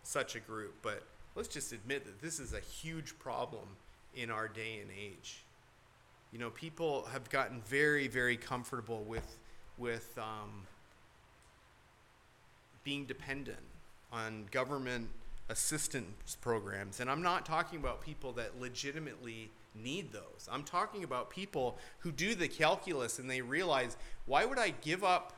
such 0.04 0.38
a 0.38 0.40
group, 0.40 0.74
but 0.82 1.04
let's 1.36 1.50
just 1.50 1.74
admit 1.74 2.06
that 2.06 2.22
this 2.22 2.40
is 2.40 2.54
a 2.54 2.62
huge 2.62 3.20
problem 3.20 3.68
in 4.16 4.30
our 4.30 4.48
day 4.48 4.80
and 4.82 4.90
age. 4.98 5.44
You 6.32 6.40
know, 6.40 6.50
people 6.50 7.08
have 7.12 7.30
gotten 7.30 7.60
very, 7.62 8.08
very 8.08 8.38
comfortable 8.38 9.04
with 9.04 9.38
with 9.78 10.18
um, 10.18 10.66
being 12.86 13.04
dependent 13.04 13.58
on 14.14 14.46
government 14.50 15.10
assistance 15.50 16.38
programs. 16.40 17.02
And 17.02 17.10
I'm 17.10 17.22
not 17.22 17.46
talking 17.46 17.80
about 17.80 18.02
people 18.02 18.32
that 18.34 18.62
legitimately 18.62 19.50
need 19.76 20.12
those. 20.12 20.48
I'm 20.52 20.64
talking 20.64 21.04
about 21.04 21.30
people 21.30 21.78
who 22.00 22.12
do 22.12 22.36
the 22.36 22.48
calculus 22.48 23.20
and 23.20 23.30
they 23.30 23.42
realize, 23.42 23.98
why 24.26 24.46
would 24.46 24.60
I 24.60 24.74
give 24.82 25.04
up 25.04 25.34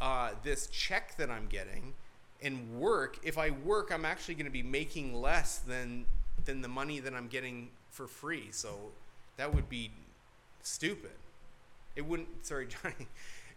uh, 0.00 0.30
this 0.42 0.66
check 0.68 1.16
that 1.16 1.30
I'm 1.30 1.46
getting 1.46 1.94
and 2.42 2.80
work? 2.80 3.18
If 3.22 3.38
I 3.38 3.50
work, 3.50 3.90
I'm 3.92 4.04
actually 4.04 4.34
going 4.34 4.46
to 4.46 4.52
be 4.52 4.62
making 4.62 5.14
less 5.14 5.58
than 5.58 6.06
than 6.44 6.62
the 6.62 6.68
money 6.68 7.00
that 7.00 7.12
I'm 7.12 7.28
getting 7.28 7.68
for 7.90 8.06
free. 8.06 8.48
So 8.50 8.92
that 9.36 9.54
would 9.54 9.68
be 9.68 9.90
stupid. 10.62 11.12
It 11.96 12.06
wouldn't. 12.06 12.46
Sorry, 12.46 12.66
Johnny. 12.82 13.08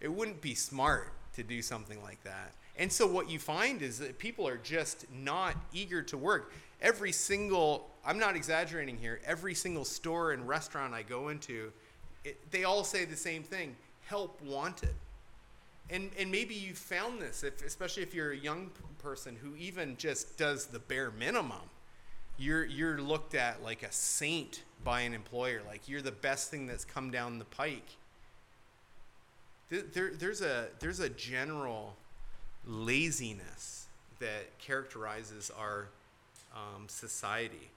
It 0.02 0.10
wouldn't 0.12 0.42
be 0.42 0.54
smart 0.54 1.14
to 1.36 1.44
do 1.44 1.62
something 1.62 2.02
like 2.04 2.24
that. 2.24 2.54
And 2.78 2.92
so 2.92 3.06
what 3.06 3.30
you 3.30 3.40
find 3.40 3.82
is 3.82 4.00
that 4.00 4.18
people 4.18 4.48
are 4.48 4.58
just 4.58 5.06
not 5.12 5.56
eager 5.72 6.02
to 6.04 6.18
work. 6.18 6.52
Every 6.84 7.14
single, 7.14 7.90
I'm 8.06 8.20
not 8.20 8.36
exaggerating 8.36 8.98
here, 8.98 9.22
every 9.26 9.56
single 9.56 9.86
store 9.86 10.34
and 10.34 10.48
restaurant 10.48 10.94
I 10.94 11.02
go 11.02 11.30
into, 11.30 11.72
it, 12.26 12.52
they 12.52 12.66
all 12.66 12.84
say 12.84 13.06
the 13.06 13.16
same 13.16 13.42
thing 13.42 13.76
help 14.06 14.42
wanted. 14.42 14.94
And, 15.90 16.12
and 16.20 16.30
maybe 16.30 16.54
you 16.54 16.74
found 16.74 17.22
this, 17.22 17.44
if, 17.44 17.66
especially 17.66 18.04
if 18.04 18.14
you're 18.14 18.32
a 18.32 18.38
young 18.38 18.70
person 19.00 19.38
who 19.42 19.56
even 19.56 19.96
just 19.98 20.38
does 20.38 20.66
the 20.66 20.80
bare 20.80 21.12
minimum. 21.12 21.70
You're, 22.38 22.66
you're 22.66 23.00
looked 23.00 23.36
at 23.36 23.64
like 23.64 23.84
a 23.84 23.92
saint 23.92 24.64
by 24.84 25.02
an 25.02 25.14
employer, 25.14 25.62
like 25.66 25.88
you're 25.88 26.02
the 26.02 26.12
best 26.12 26.52
thing 26.52 26.68
that's 26.68 26.84
come 26.84 27.12
down 27.12 27.40
the 27.40 27.46
pike. 27.46 27.96
There, 29.70 29.82
there, 29.82 30.12
there's, 30.14 30.42
a, 30.42 30.68
there's 30.80 31.00
a 31.00 31.10
general 31.10 31.96
laziness 32.66 33.88
that 34.20 34.58
characterizes 34.60 35.52
our 35.58 35.88
um, 36.54 36.88
society. 36.88 37.72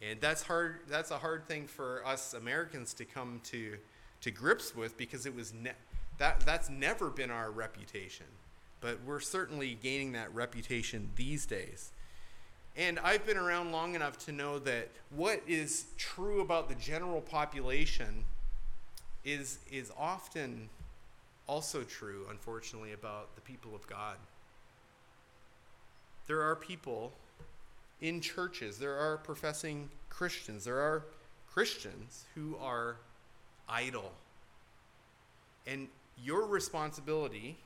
And 0.00 0.20
that's 0.20 0.42
hard. 0.42 0.80
That's 0.88 1.10
a 1.10 1.18
hard 1.18 1.46
thing 1.46 1.66
for 1.66 2.04
us 2.06 2.34
Americans 2.34 2.92
to 2.94 3.04
come 3.04 3.40
to 3.44 3.76
to 4.22 4.30
grips 4.30 4.74
with 4.74 4.96
because 4.96 5.26
it 5.26 5.34
was 5.34 5.52
ne- 5.52 5.72
that 6.18 6.40
that's 6.40 6.68
never 6.68 7.10
been 7.10 7.30
our 7.30 7.50
reputation. 7.50 8.26
But 8.80 8.98
we're 9.06 9.20
certainly 9.20 9.78
gaining 9.80 10.12
that 10.12 10.34
reputation 10.34 11.10
these 11.14 11.46
days. 11.46 11.92
And 12.76 12.98
I've 13.00 13.26
been 13.26 13.36
around 13.36 13.70
long 13.70 13.94
enough 13.94 14.18
to 14.26 14.32
know 14.32 14.58
that 14.60 14.88
what 15.10 15.42
is 15.46 15.86
true 15.98 16.40
about 16.40 16.68
the 16.68 16.74
general 16.74 17.20
population 17.20 18.24
is 19.24 19.58
is 19.70 19.92
often 19.96 20.68
also 21.46 21.82
true, 21.82 22.26
unfortunately, 22.30 22.92
about 22.92 23.34
the 23.34 23.40
people 23.40 23.74
of 23.74 23.86
God. 23.86 24.16
There 26.26 26.40
are 26.42 26.56
people 26.56 27.12
in 28.02 28.20
churches, 28.20 28.78
there 28.78 28.98
are 28.98 29.16
professing 29.16 29.88
Christians, 30.10 30.64
there 30.64 30.78
are 30.78 31.04
Christians 31.50 32.24
who 32.34 32.56
are 32.60 32.96
idle. 33.68 34.12
And 35.66 35.88
your 36.22 36.46
responsibility, 36.46 37.56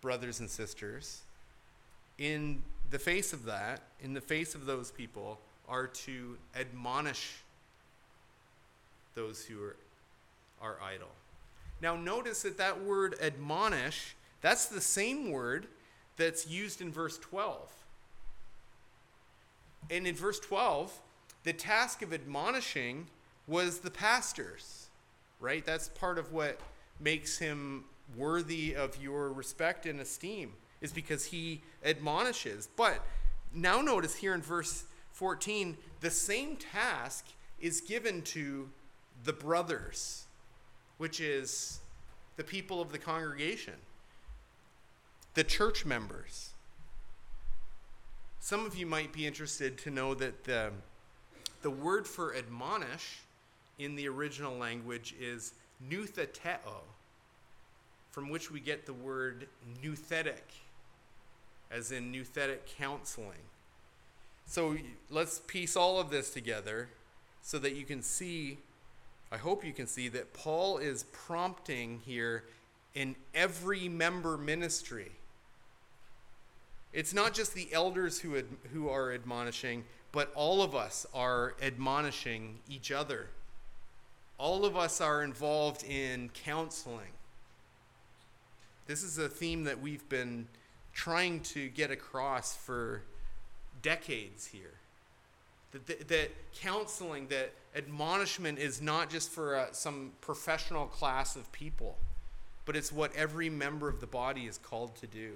brothers 0.00 0.40
and 0.40 0.50
sisters, 0.50 1.20
in 2.18 2.62
the 2.90 2.98
face 2.98 3.32
of 3.32 3.44
that, 3.44 3.82
in 4.00 4.14
the 4.14 4.20
face 4.20 4.54
of 4.54 4.64
those 4.64 4.90
people, 4.90 5.38
are 5.68 5.86
to 5.86 6.38
admonish 6.58 7.34
those 9.14 9.44
who 9.44 9.62
are, 9.62 9.76
are 10.60 10.78
idle. 10.82 11.08
Now, 11.82 11.96
notice 11.96 12.42
that 12.42 12.56
that 12.58 12.82
word 12.82 13.16
admonish, 13.20 14.16
that's 14.40 14.66
the 14.66 14.80
same 14.80 15.30
word 15.30 15.66
that's 16.16 16.46
used 16.46 16.80
in 16.80 16.90
verse 16.90 17.18
12. 17.18 17.70
And 19.90 20.06
in 20.06 20.14
verse 20.14 20.38
12, 20.40 20.92
the 21.44 21.52
task 21.52 22.02
of 22.02 22.12
admonishing 22.12 23.06
was 23.46 23.80
the 23.80 23.90
pastor's, 23.90 24.88
right? 25.40 25.64
That's 25.64 25.88
part 25.88 26.18
of 26.18 26.32
what 26.32 26.60
makes 27.00 27.38
him 27.38 27.84
worthy 28.16 28.74
of 28.74 29.00
your 29.02 29.32
respect 29.32 29.86
and 29.86 30.00
esteem, 30.00 30.52
is 30.80 30.92
because 30.92 31.26
he 31.26 31.62
admonishes. 31.84 32.68
But 32.76 33.04
now 33.54 33.80
notice 33.80 34.14
here 34.14 34.34
in 34.34 34.42
verse 34.42 34.84
14, 35.12 35.76
the 36.00 36.10
same 36.10 36.56
task 36.56 37.26
is 37.60 37.80
given 37.80 38.22
to 38.22 38.68
the 39.24 39.32
brothers 39.32 40.26
which 41.02 41.18
is 41.18 41.80
the 42.36 42.44
people 42.44 42.80
of 42.80 42.92
the 42.92 42.98
congregation, 42.98 43.74
the 45.34 45.42
church 45.42 45.84
members. 45.84 46.51
Some 48.44 48.66
of 48.66 48.74
you 48.74 48.86
might 48.86 49.12
be 49.12 49.24
interested 49.24 49.78
to 49.78 49.90
know 49.90 50.14
that 50.14 50.42
the, 50.42 50.72
the 51.62 51.70
word 51.70 52.08
for 52.08 52.34
admonish 52.34 53.20
in 53.78 53.94
the 53.94 54.08
original 54.08 54.58
language 54.58 55.14
is 55.20 55.54
noutheteo, 55.88 56.82
from 58.10 58.30
which 58.30 58.50
we 58.50 58.58
get 58.58 58.84
the 58.84 58.92
word 58.92 59.46
nouthetic, 59.80 60.58
as 61.70 61.92
in 61.92 62.12
nouthetic 62.12 62.66
counseling. 62.76 63.46
So 64.44 64.76
let's 65.08 65.38
piece 65.38 65.76
all 65.76 66.00
of 66.00 66.10
this 66.10 66.30
together 66.34 66.88
so 67.42 67.60
that 67.60 67.76
you 67.76 67.84
can 67.84 68.02
see 68.02 68.58
I 69.30 69.38
hope 69.38 69.64
you 69.64 69.72
can 69.72 69.86
see 69.86 70.08
that 70.08 70.34
Paul 70.34 70.76
is 70.76 71.04
prompting 71.04 72.00
here 72.04 72.44
in 72.92 73.16
every 73.34 73.88
member 73.88 74.36
ministry. 74.36 75.12
It's 76.92 77.14
not 77.14 77.32
just 77.32 77.54
the 77.54 77.72
elders 77.72 78.20
who, 78.20 78.36
ad, 78.36 78.46
who 78.72 78.88
are 78.88 79.12
admonishing, 79.12 79.84
but 80.12 80.30
all 80.34 80.62
of 80.62 80.74
us 80.74 81.06
are 81.14 81.54
admonishing 81.62 82.58
each 82.68 82.92
other. 82.92 83.28
All 84.36 84.64
of 84.64 84.76
us 84.76 85.00
are 85.00 85.22
involved 85.22 85.84
in 85.84 86.30
counseling. 86.34 87.12
This 88.86 89.02
is 89.02 89.16
a 89.16 89.28
theme 89.28 89.64
that 89.64 89.80
we've 89.80 90.06
been 90.08 90.48
trying 90.92 91.40
to 91.40 91.68
get 91.68 91.90
across 91.90 92.54
for 92.54 93.02
decades 93.80 94.46
here. 94.46 94.74
That, 95.70 95.86
that, 95.86 96.08
that 96.08 96.30
counseling, 96.54 97.28
that 97.28 97.52
admonishment 97.74 98.58
is 98.58 98.82
not 98.82 99.08
just 99.08 99.30
for 99.30 99.56
uh, 99.56 99.66
some 99.72 100.12
professional 100.20 100.86
class 100.86 101.36
of 101.36 101.50
people, 101.52 101.96
but 102.66 102.76
it's 102.76 102.92
what 102.92 103.14
every 103.16 103.48
member 103.48 103.88
of 103.88 104.00
the 104.00 104.06
body 104.06 104.42
is 104.42 104.58
called 104.58 104.94
to 104.96 105.06
do. 105.06 105.32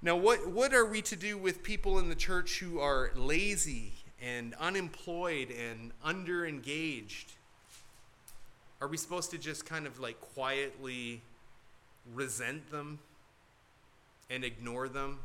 Now, 0.00 0.14
what, 0.14 0.46
what 0.48 0.72
are 0.72 0.86
we 0.86 1.02
to 1.02 1.16
do 1.16 1.36
with 1.36 1.62
people 1.64 1.98
in 1.98 2.08
the 2.08 2.14
church 2.14 2.60
who 2.60 2.78
are 2.78 3.10
lazy 3.16 3.94
and 4.22 4.54
unemployed 4.54 5.50
and 5.50 5.90
underengaged? 6.06 7.26
Are 8.80 8.86
we 8.86 8.96
supposed 8.96 9.32
to 9.32 9.38
just 9.38 9.66
kind 9.66 9.88
of 9.88 9.98
like 9.98 10.20
quietly 10.20 11.22
resent 12.14 12.70
them 12.70 13.00
and 14.30 14.44
ignore 14.44 14.88
them? 14.88 15.18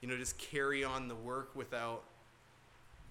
You 0.00 0.08
know, 0.08 0.16
just 0.16 0.38
carry 0.38 0.84
on 0.84 1.08
the 1.08 1.14
work 1.14 1.50
without 1.54 2.02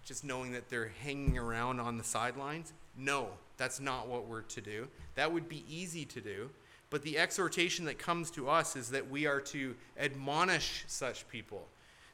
just 0.04 0.24
knowing 0.24 0.52
that 0.54 0.70
they're 0.70 0.92
hanging 1.04 1.38
around 1.38 1.80
on 1.80 2.00
the 2.00 2.04
sidelines. 2.04 2.74
No, 2.98 3.30
that's 3.58 3.80
not 3.80 4.08
what 4.08 4.28
we're 4.28 4.42
to 4.42 4.62
do. 4.62 4.88
That 5.14 5.32
would 5.32 5.48
be 5.48 5.64
easy 5.70 6.06
to 6.06 6.22
do. 6.22 6.50
But 6.94 7.02
the 7.02 7.18
exhortation 7.18 7.86
that 7.86 7.98
comes 7.98 8.30
to 8.30 8.48
us 8.48 8.76
is 8.76 8.90
that 8.90 9.10
we 9.10 9.26
are 9.26 9.42
to 9.42 9.74
admonish 9.98 10.84
such 10.86 11.28
people, 11.28 11.68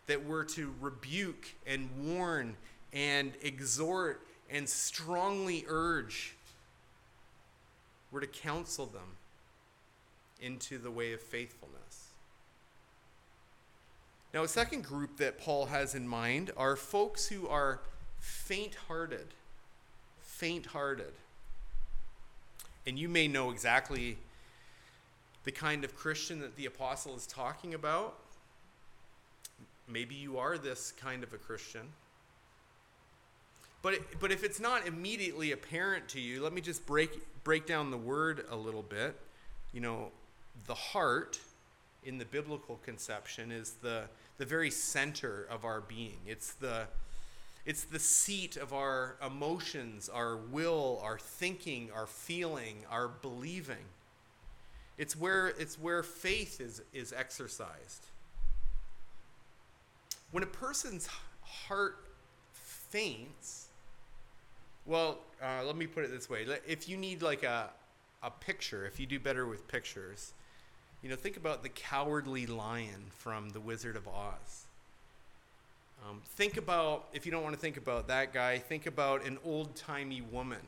that 0.07 0.23
we're 0.23 0.45
to 0.45 0.73
rebuke 0.79 1.53
and 1.67 1.89
warn 2.01 2.55
and 2.93 3.33
exhort 3.41 4.25
and 4.49 4.69
strongly 4.69 5.65
urge. 5.67 6.33
We're 8.09 8.21
to 8.21 8.27
counsel 8.27 8.85
them 8.85 9.17
into 10.39 10.77
the 10.77 10.89
way 10.89 11.11
of 11.11 11.19
faithfulness. 11.19 12.11
Now, 14.33 14.43
a 14.43 14.47
second 14.47 14.85
group 14.85 15.17
that 15.17 15.37
Paul 15.37 15.65
has 15.65 15.93
in 15.93 16.07
mind 16.07 16.51
are 16.55 16.77
folks 16.77 17.27
who 17.27 17.49
are 17.49 17.81
faint 18.17 18.75
hearted. 18.87 19.27
Faint 20.21 20.67
hearted. 20.67 21.11
And 22.87 22.97
you 22.97 23.09
may 23.09 23.27
know 23.27 23.51
exactly 23.51 24.19
the 25.43 25.51
kind 25.51 25.83
of 25.83 25.95
Christian 25.95 26.39
that 26.39 26.55
the 26.55 26.65
apostle 26.65 27.15
is 27.15 27.25
talking 27.25 27.73
about. 27.73 28.15
Maybe 29.87 30.15
you 30.15 30.37
are 30.37 30.57
this 30.57 30.91
kind 30.91 31.23
of 31.23 31.33
a 31.33 31.37
Christian. 31.37 31.87
But, 33.81 33.95
but 34.19 34.31
if 34.31 34.43
it's 34.43 34.59
not 34.59 34.87
immediately 34.87 35.51
apparent 35.51 36.09
to 36.09 36.19
you, 36.19 36.43
let 36.43 36.53
me 36.53 36.61
just 36.61 36.85
break, 36.85 37.11
break 37.43 37.65
down 37.65 37.91
the 37.91 37.97
word 37.97 38.45
a 38.49 38.55
little 38.55 38.83
bit. 38.83 39.15
You 39.73 39.81
know, 39.81 40.11
the 40.67 40.75
heart 40.75 41.39
in 42.03 42.17
the 42.17 42.25
biblical 42.25 42.79
conception 42.83 43.51
is 43.51 43.71
the, 43.81 44.03
the 44.37 44.45
very 44.45 44.69
center 44.69 45.47
of 45.49 45.63
our 45.63 45.81
being. 45.81 46.17
It's 46.27 46.53
the, 46.53 46.87
it's 47.65 47.83
the 47.83 47.99
seat 47.99 48.57
of 48.57 48.73
our 48.73 49.15
emotions, 49.25 50.09
our 50.09 50.35
will, 50.35 50.99
our 51.03 51.17
thinking, 51.17 51.89
our 51.95 52.07
feeling, 52.07 52.77
our 52.89 53.07
believing. 53.07 53.85
It's 54.99 55.15
where, 55.15 55.47
it's 55.47 55.79
where 55.79 56.03
faith 56.03 56.59
is, 56.59 56.81
is 56.93 57.13
exercised. 57.13 58.05
When 60.31 60.43
a 60.43 60.47
person's 60.47 61.07
heart 61.41 61.95
faints, 62.51 63.67
well, 64.85 65.19
uh, 65.41 65.63
let 65.65 65.77
me 65.77 65.87
put 65.87 66.03
it 66.03 66.11
this 66.11 66.29
way. 66.29 66.45
If 66.67 66.89
you 66.89 66.97
need 66.97 67.21
like 67.21 67.43
a, 67.43 67.69
a 68.21 68.29
picture, 68.29 68.85
if 68.85 68.99
you 68.99 69.05
do 69.05 69.21
better 69.21 69.47
with 69.47 69.69
pictures, 69.69 70.33
you 71.01 71.09
know, 71.09 71.15
think 71.15 71.37
about 71.37 71.63
the 71.63 71.69
cowardly 71.69 72.45
lion 72.45 73.05
from 73.09 73.51
The 73.51 73.61
Wizard 73.61 73.95
of 73.95 74.05
Oz. 74.05 74.65
Um, 76.05 76.21
think 76.25 76.57
about, 76.57 77.07
if 77.13 77.25
you 77.25 77.31
don't 77.31 77.43
want 77.43 77.55
to 77.55 77.61
think 77.61 77.77
about 77.77 78.09
that 78.09 78.33
guy, 78.33 78.57
think 78.57 78.85
about 78.85 79.25
an 79.25 79.37
old 79.45 79.77
timey 79.77 80.21
woman, 80.21 80.61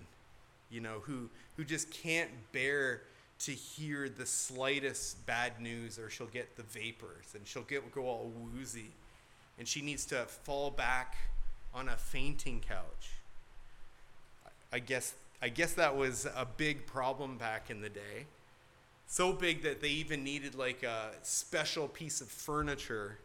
you 0.70 0.80
know, 0.80 1.02
who, 1.04 1.30
who 1.58 1.66
just 1.66 1.92
can't 1.92 2.30
bear 2.54 3.02
to 3.46 3.52
hear 3.52 4.08
the 4.10 4.26
slightest 4.26 5.26
bad 5.26 5.60
news 5.60 5.98
or 5.98 6.10
she'll 6.10 6.28
get 6.28 6.56
the 6.56 6.64
vapors 6.64 7.34
and 7.34 7.48
she'll 7.48 7.64
get 7.64 7.92
go 7.92 8.04
all 8.04 8.32
woozy 8.36 8.92
and 9.58 9.68
she 9.68 9.82
needs 9.82 10.06
to 10.06 10.26
fall 10.26 10.70
back 10.70 11.16
on 11.74 11.90
a 11.90 11.96
fainting 11.96 12.64
couch. 12.68 13.12
I 14.72 14.80
guess 14.80 15.14
I 15.42 15.50
guess 15.50 15.74
that 15.74 15.98
was 15.98 16.26
a 16.26 16.46
big 16.46 16.86
problem 16.86 17.38
back 17.38 17.72
in 17.72 17.82
the 17.82 17.90
day. 17.90 18.28
So 19.08 19.34
big 19.34 19.64
that 19.64 19.82
they 19.82 19.90
even 19.90 20.24
needed 20.24 20.54
like 20.56 20.84
a 20.84 21.12
special 21.24 21.88
piece 21.88 22.22
of 22.22 22.28
furniture 22.28 23.18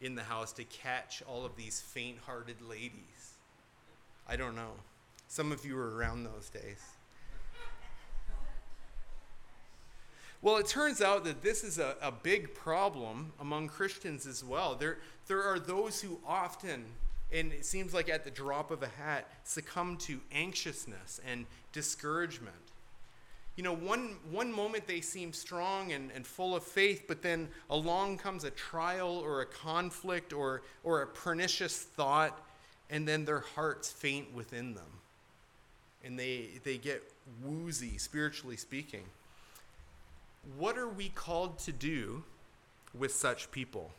in 0.00 0.14
the 0.14 0.22
house 0.22 0.52
to 0.52 0.64
catch 0.64 1.22
all 1.26 1.46
of 1.46 1.56
these 1.56 1.80
faint 1.80 2.18
hearted 2.26 2.60
ladies. 2.60 3.34
I 4.28 4.36
don't 4.36 4.54
know. 4.54 4.72
Some 5.28 5.50
of 5.50 5.64
you 5.64 5.76
were 5.76 5.96
around 5.96 6.24
those 6.24 6.50
days. 6.50 6.80
Well, 10.42 10.56
it 10.56 10.66
turns 10.66 11.00
out 11.00 11.22
that 11.24 11.40
this 11.40 11.62
is 11.62 11.78
a, 11.78 11.94
a 12.02 12.10
big 12.10 12.52
problem 12.52 13.32
among 13.40 13.68
Christians 13.68 14.26
as 14.26 14.42
well. 14.42 14.74
There, 14.74 14.98
there 15.28 15.44
are 15.44 15.60
those 15.60 16.00
who 16.02 16.18
often, 16.26 16.84
and 17.32 17.52
it 17.52 17.64
seems 17.64 17.94
like 17.94 18.08
at 18.08 18.24
the 18.24 18.30
drop 18.30 18.72
of 18.72 18.82
a 18.82 18.88
hat, 18.88 19.28
succumb 19.44 19.96
to 19.98 20.18
anxiousness 20.32 21.20
and 21.24 21.46
discouragement. 21.72 22.56
You 23.54 23.62
know, 23.62 23.72
one, 23.72 24.16
one 24.32 24.52
moment 24.52 24.88
they 24.88 25.00
seem 25.00 25.32
strong 25.32 25.92
and, 25.92 26.10
and 26.10 26.26
full 26.26 26.56
of 26.56 26.64
faith, 26.64 27.04
but 27.06 27.22
then 27.22 27.48
along 27.70 28.18
comes 28.18 28.42
a 28.42 28.50
trial 28.50 29.18
or 29.18 29.42
a 29.42 29.46
conflict 29.46 30.32
or, 30.32 30.62
or 30.82 31.02
a 31.02 31.06
pernicious 31.06 31.78
thought, 31.78 32.36
and 32.90 33.06
then 33.06 33.24
their 33.24 33.44
hearts 33.54 33.92
faint 33.92 34.34
within 34.34 34.74
them. 34.74 34.90
And 36.02 36.18
they, 36.18 36.48
they 36.64 36.78
get 36.78 37.04
woozy, 37.44 37.96
spiritually 37.98 38.56
speaking. 38.56 39.04
What 40.58 40.76
are 40.76 40.88
we 40.88 41.08
called 41.08 41.58
to 41.60 41.72
do 41.72 42.24
with 42.94 43.12
such 43.14 43.50
people? 43.50 43.92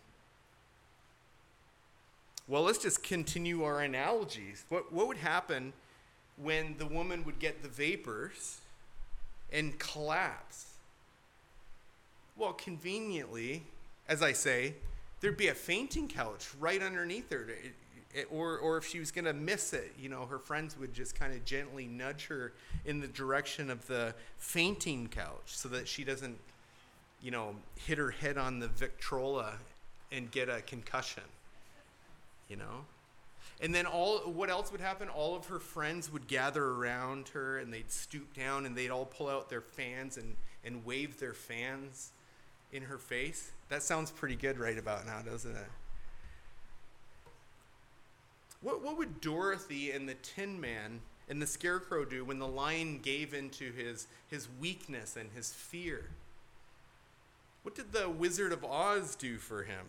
Well, 2.48 2.64
let's 2.64 2.80
just 2.80 3.04
continue 3.04 3.64
our 3.64 3.82
analogies. 3.82 4.66
What, 4.70 4.92
what 4.92 5.08
would 5.08 5.18
happen 5.18 5.74
when 6.38 6.76
the 6.78 6.86
woman 6.86 7.24
would 7.26 7.40
get 7.40 7.62
the 7.62 7.70
vapors 7.70 8.60
and 9.52 9.78
collapse. 9.80 10.74
Well, 12.36 12.54
conveniently, 12.54 13.64
as 14.10 14.22
I 14.22 14.34
say, 14.34 14.74
there'd 15.22 15.38
be 15.38 15.50
a 15.50 15.54
fainting 15.54 16.08
couch 16.08 16.50
right 16.60 16.82
underneath 16.82 17.32
her. 17.32 17.48
It, 17.50 17.74
it, 18.14 18.28
or, 18.32 18.58
or 18.58 18.78
if 18.78 18.88
she 18.88 19.00
was 19.00 19.12
going 19.12 19.26
to 19.26 19.34
miss 19.34 19.74
it, 19.74 19.94
you 20.00 20.10
know, 20.10 20.26
her 20.26 20.38
friends 20.38 20.78
would 20.78 20.94
just 20.94 21.18
kind 21.18 21.34
of 21.34 21.44
gently 21.46 21.88
nudge 21.88 22.28
her 22.28 22.54
in 22.86 23.00
the 23.00 23.08
direction 23.08 23.70
of 23.70 23.86
the 23.88 24.14
fainting 24.38 25.08
couch 25.08 25.46
so 25.46 25.68
that 25.70 25.88
she 25.88 26.04
doesn't, 26.04 26.38
you 27.22 27.32
know, 27.32 27.56
hit 27.76 27.98
her 27.98 28.12
head 28.12 28.38
on 28.38 28.60
the 28.60 28.68
Victrola 28.68 29.56
and 30.12 30.30
get 30.30 30.48
a 30.50 30.62
concussion, 30.62 31.24
you 32.48 32.56
know? 32.56 32.86
And 33.62 33.74
then 33.74 33.86
all 33.86 34.20
what 34.20 34.50
else 34.50 34.72
would 34.72 34.82
happen? 34.82 35.10
All 35.10 35.36
of 35.36 35.48
her 35.48 35.60
friends 35.60 36.12
would 36.12 36.28
gather 36.28 36.64
around 36.64 37.30
her 37.30 37.60
and 37.60 37.74
they'd 37.74 37.92
stoop 37.92 38.34
down 38.34 38.66
and 38.66 38.76
they'd 38.76 38.90
all 38.90 39.06
pull 39.06 39.30
out 39.30 39.50
their 39.50 39.62
fans 39.62 40.18
and, 40.18 40.36
and 40.66 40.86
wave 40.86 41.20
their 41.20 41.34
fans 41.34 42.12
in 42.72 42.84
her 42.84 42.98
face. 42.98 43.52
That 43.70 43.82
sounds 43.82 44.12
pretty 44.12 44.36
good 44.36 44.60
right 44.60 44.78
about 44.78 45.06
now, 45.06 45.22
doesn't 45.22 45.56
it? 45.56 45.68
What, 48.64 48.82
what 48.82 48.98
would 48.98 49.20
Dorothy 49.20 49.92
and 49.92 50.08
the 50.08 50.16
Tin 50.16 50.60
Man 50.60 51.02
and 51.30 51.42
the 51.42 51.48
Scarecrow 51.48 52.06
do 52.06 52.24
when 52.24 52.40
the 52.40 52.48
lion 52.48 53.00
gave 53.00 53.34
into 53.34 53.72
his, 53.74 54.08
his 54.30 54.48
weakness 54.60 55.18
and 55.18 55.30
his 55.36 55.54
fear? 55.54 56.06
What 57.64 57.76
did 57.76 57.92
the 57.92 58.10
Wizard 58.10 58.54
of 58.54 58.64
Oz 58.64 59.16
do 59.16 59.38
for 59.38 59.64
him? 59.64 59.88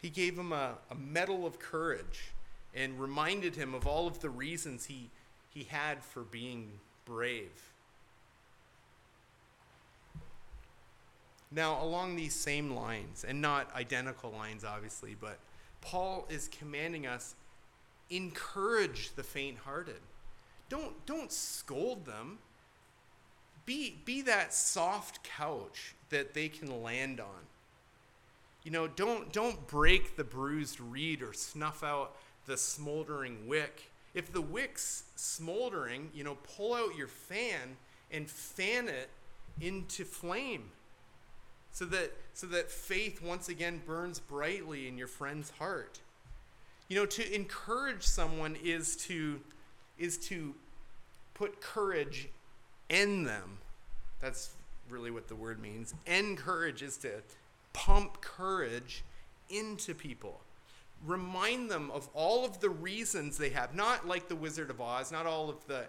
He 0.00 0.08
gave 0.08 0.38
him 0.38 0.52
a, 0.52 0.74
a 0.90 0.94
medal 0.94 1.44
of 1.46 1.58
courage 1.58 2.32
and 2.74 2.98
reminded 2.98 3.56
him 3.56 3.74
of 3.74 3.86
all 3.86 4.06
of 4.06 4.20
the 4.20 4.30
reasons 4.30 4.86
he, 4.86 5.10
he 5.50 5.64
had 5.64 6.02
for 6.02 6.22
being 6.22 6.70
brave. 7.04 7.72
Now, 11.50 11.82
along 11.82 12.16
these 12.16 12.34
same 12.34 12.70
lines, 12.74 13.24
and 13.28 13.42
not 13.42 13.74
identical 13.76 14.30
lines, 14.30 14.64
obviously, 14.64 15.14
but 15.20 15.38
Paul 15.82 16.26
is 16.30 16.48
commanding 16.48 17.06
us 17.06 17.34
encourage 18.08 19.14
the 19.14 19.22
faint 19.22 19.58
hearted. 19.58 20.00
Don't, 20.68 21.04
don't 21.06 21.32
scold 21.32 22.06
them. 22.06 22.38
Be, 23.66 23.98
be 24.04 24.22
that 24.22 24.54
soft 24.54 25.22
couch 25.22 25.94
that 26.10 26.34
they 26.34 26.48
can 26.48 26.82
land 26.82 27.20
on. 27.20 27.46
You 28.64 28.70
know, 28.70 28.86
don't, 28.86 29.32
don't 29.32 29.66
break 29.66 30.16
the 30.16 30.24
bruised 30.24 30.80
reed 30.80 31.22
or 31.22 31.32
snuff 31.32 31.82
out 31.82 32.16
the 32.46 32.56
smoldering 32.56 33.46
wick. 33.46 33.90
If 34.14 34.32
the 34.32 34.42
wick's 34.42 35.04
smoldering, 35.16 36.10
you 36.14 36.22
know, 36.22 36.36
pull 36.56 36.74
out 36.74 36.96
your 36.96 37.08
fan 37.08 37.76
and 38.10 38.28
fan 38.28 38.88
it 38.88 39.10
into 39.60 40.04
flame 40.04 40.70
so 41.72 41.84
that 41.86 42.12
so 42.34 42.46
that 42.48 42.70
faith 42.70 43.22
once 43.22 43.48
again 43.48 43.80
burns 43.84 44.20
brightly 44.20 44.86
in 44.86 44.96
your 44.96 45.08
friend's 45.08 45.50
heart. 45.50 46.00
You 46.88 47.00
know 47.00 47.06
to 47.06 47.34
encourage 47.34 48.04
someone 48.04 48.56
is 48.62 48.96
to 48.96 49.40
is 49.98 50.18
to 50.28 50.54
put 51.34 51.60
courage 51.60 52.28
in 52.88 53.24
them. 53.24 53.58
That's 54.20 54.50
really 54.88 55.10
what 55.10 55.28
the 55.28 55.34
word 55.34 55.60
means. 55.60 55.94
Encourage 56.06 56.82
is 56.82 56.96
to 56.98 57.10
pump 57.72 58.20
courage 58.20 59.02
into 59.48 59.94
people. 59.94 60.40
Remind 61.04 61.70
them 61.70 61.90
of 61.90 62.08
all 62.14 62.44
of 62.44 62.60
the 62.60 62.70
reasons 62.70 63.38
they 63.38 63.50
have, 63.50 63.74
not 63.74 64.06
like 64.06 64.28
the 64.28 64.36
Wizard 64.36 64.70
of 64.70 64.80
Oz, 64.80 65.10
not 65.10 65.26
all 65.26 65.50
of 65.50 65.66
the, 65.66 65.84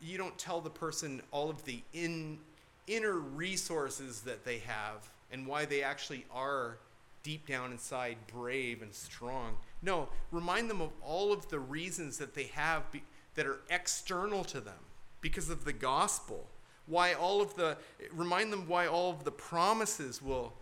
you 0.00 0.18
don't 0.18 0.38
tell 0.38 0.60
the 0.60 0.70
person 0.70 1.20
all 1.32 1.50
of 1.50 1.64
the 1.64 1.80
in, 1.92 2.38
inner 2.86 3.14
resources 3.14 4.22
that 4.22 4.44
they 4.44 4.58
have 4.58 5.08
and 5.30 5.46
why 5.46 5.64
they 5.64 5.82
actually 5.82 6.24
are 6.32 6.78
deep 7.22 7.46
down 7.46 7.72
inside 7.72 8.16
brave 8.32 8.82
and 8.82 8.94
strong. 8.94 9.56
No, 9.82 10.08
remind 10.30 10.70
them 10.70 10.80
of 10.80 10.90
all 11.02 11.32
of 11.32 11.48
the 11.48 11.58
reasons 11.58 12.18
that 12.18 12.34
they 12.34 12.44
have 12.44 12.90
be, 12.92 13.02
that 13.34 13.46
are 13.46 13.60
external 13.68 14.44
to 14.44 14.60
them 14.60 14.78
because 15.20 15.50
of 15.50 15.64
the 15.64 15.72
gospel. 15.72 16.46
Why 16.86 17.14
all 17.14 17.42
of 17.42 17.56
the, 17.56 17.76
remind 18.12 18.52
them 18.52 18.68
why 18.68 18.86
all 18.86 19.10
of 19.10 19.24
the 19.24 19.32
promises 19.32 20.22
will 20.22 20.52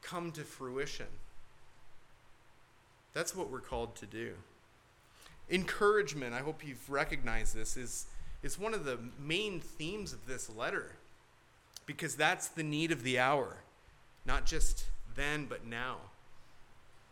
come 0.00 0.32
to 0.32 0.42
fruition. 0.42 1.06
That's 3.12 3.36
what 3.36 3.50
we're 3.50 3.60
called 3.60 3.94
to 3.96 4.06
do. 4.06 4.32
Encouragement, 5.50 6.34
I 6.34 6.40
hope 6.40 6.66
you've 6.66 6.88
recognized 6.88 7.54
this, 7.54 7.76
is, 7.76 8.06
is 8.42 8.58
one 8.58 8.72
of 8.72 8.86
the 8.86 8.98
main 9.18 9.60
themes 9.60 10.14
of 10.14 10.26
this 10.26 10.48
letter 10.48 10.92
because 11.86 12.16
that's 12.16 12.48
the 12.48 12.62
need 12.62 12.92
of 12.92 13.02
the 13.02 13.18
hour, 13.18 13.58
not 14.24 14.46
just 14.46 14.86
then, 15.14 15.46
but 15.46 15.66
now. 15.66 15.96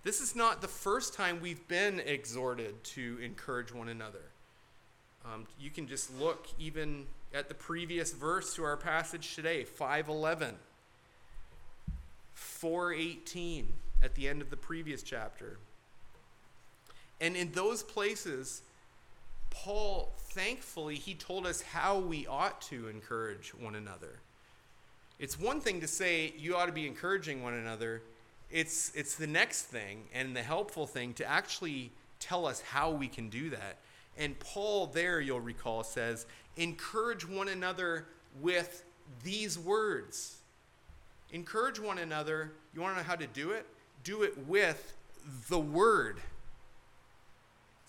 This 0.04 0.20
is 0.20 0.34
not 0.34 0.60
the 0.60 0.68
first 0.68 1.14
time 1.14 1.40
we've 1.40 1.66
been 1.68 2.00
exhorted 2.00 2.82
to 2.84 3.18
encourage 3.22 3.72
one 3.72 3.88
another. 3.88 4.24
Um, 5.24 5.46
you 5.60 5.70
can 5.70 5.86
just 5.86 6.12
look 6.18 6.48
even 6.58 7.06
at 7.32 7.48
the 7.48 7.54
previous 7.54 8.12
verse 8.12 8.54
to 8.56 8.64
our 8.64 8.76
passage 8.76 9.34
today, 9.34 9.64
511. 9.64 10.56
4:18 12.34 13.66
at 14.02 14.14
the 14.14 14.28
end 14.28 14.42
of 14.42 14.50
the 14.50 14.56
previous 14.56 15.02
chapter. 15.02 15.58
And 17.20 17.36
in 17.36 17.52
those 17.52 17.82
places 17.82 18.62
Paul 19.50 20.12
thankfully 20.16 20.96
he 20.96 21.14
told 21.14 21.46
us 21.46 21.60
how 21.60 21.98
we 21.98 22.26
ought 22.26 22.60
to 22.62 22.88
encourage 22.88 23.54
one 23.54 23.74
another. 23.74 24.18
It's 25.22 25.38
one 25.38 25.60
thing 25.60 25.80
to 25.82 25.86
say 25.86 26.34
you 26.36 26.56
ought 26.56 26.66
to 26.66 26.72
be 26.72 26.84
encouraging 26.84 27.44
one 27.44 27.54
another. 27.54 28.02
It's 28.50 28.90
it's 28.96 29.14
the 29.14 29.28
next 29.28 29.62
thing 29.62 30.02
and 30.12 30.34
the 30.34 30.42
helpful 30.42 30.84
thing 30.84 31.14
to 31.14 31.24
actually 31.24 31.92
tell 32.18 32.44
us 32.44 32.60
how 32.60 32.90
we 32.90 33.06
can 33.06 33.28
do 33.28 33.48
that. 33.50 33.76
And 34.18 34.36
Paul, 34.40 34.88
there, 34.88 35.20
you'll 35.20 35.38
recall, 35.38 35.84
says, 35.84 36.26
encourage 36.56 37.26
one 37.26 37.46
another 37.46 38.06
with 38.40 38.82
these 39.22 39.56
words. 39.56 40.38
Encourage 41.30 41.78
one 41.78 41.98
another. 41.98 42.50
You 42.74 42.80
want 42.80 42.96
to 42.96 43.02
know 43.02 43.08
how 43.08 43.14
to 43.14 43.28
do 43.28 43.52
it? 43.52 43.64
Do 44.02 44.24
it 44.24 44.36
with 44.48 44.92
the 45.48 45.60
word. 45.60 46.16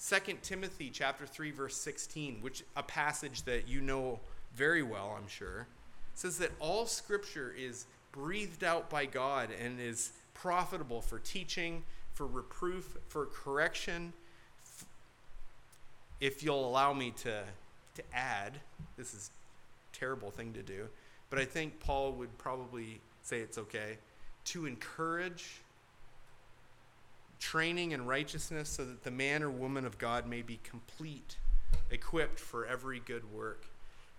2 0.07 0.37
Timothy 0.43 0.91
chapter 0.93 1.25
3 1.25 1.49
verse 1.49 1.77
16, 1.77 2.37
which 2.41 2.63
a 2.75 2.83
passage 2.83 3.41
that 3.45 3.67
you 3.67 3.81
know 3.81 4.19
very 4.53 4.83
well, 4.83 5.17
I'm 5.17 5.27
sure, 5.27 5.65
says 6.13 6.37
that 6.37 6.51
all 6.59 6.85
scripture 6.85 7.53
is 7.57 7.85
breathed 8.11 8.63
out 8.63 8.89
by 8.89 9.05
God 9.05 9.49
and 9.51 9.79
is 9.79 10.11
profitable 10.33 11.01
for 11.01 11.19
teaching, 11.19 11.83
for 12.13 12.27
reproof, 12.27 12.97
for 13.07 13.25
correction. 13.25 14.13
If 16.19 16.43
you'll 16.43 16.67
allow 16.67 16.93
me 16.93 17.11
to 17.23 17.43
to 17.95 18.03
add, 18.11 18.59
this 18.97 19.13
is 19.13 19.29
a 19.93 19.97
terrible 19.97 20.31
thing 20.31 20.53
to 20.53 20.63
do, 20.63 20.87
but 21.29 21.39
I 21.39 21.45
think 21.45 21.79
Paul 21.79 22.13
would 22.13 22.35
probably 22.37 23.01
say 23.21 23.39
it's 23.39 23.57
okay 23.57 23.97
to 24.45 24.65
encourage 24.65 25.61
training 27.39 27.91
in 27.91 28.05
righteousness 28.05 28.69
so 28.69 28.85
that 28.85 29.03
the 29.03 29.11
man 29.11 29.43
or 29.43 29.49
woman 29.49 29.85
of 29.85 29.97
God 29.97 30.27
may 30.27 30.41
be 30.41 30.59
complete, 30.63 31.37
equipped 31.91 32.39
for 32.39 32.65
every 32.65 32.99
good 32.99 33.31
work. 33.33 33.65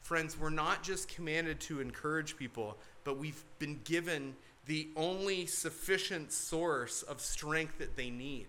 Friends, 0.04 0.38
we're 0.38 0.50
not 0.50 0.82
just 0.82 1.08
commanded 1.08 1.60
to 1.60 1.80
encourage 1.80 2.36
people, 2.36 2.76
but 3.04 3.16
we've 3.16 3.42
been 3.58 3.80
given 3.84 4.36
the 4.66 4.86
only 4.96 5.46
sufficient 5.46 6.30
source 6.30 7.02
of 7.02 7.22
strength 7.22 7.78
that 7.78 7.96
they 7.96 8.10
need. 8.10 8.48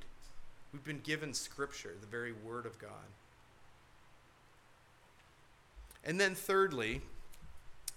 We've 0.74 0.84
been 0.84 1.00
given 1.00 1.34
Scripture, 1.34 1.96
the 2.02 2.08
very 2.08 2.34
Word 2.34 2.66
of 2.66 2.78
God. 2.78 3.08
And 6.04 6.20
then, 6.20 6.36
thirdly, 6.36 7.02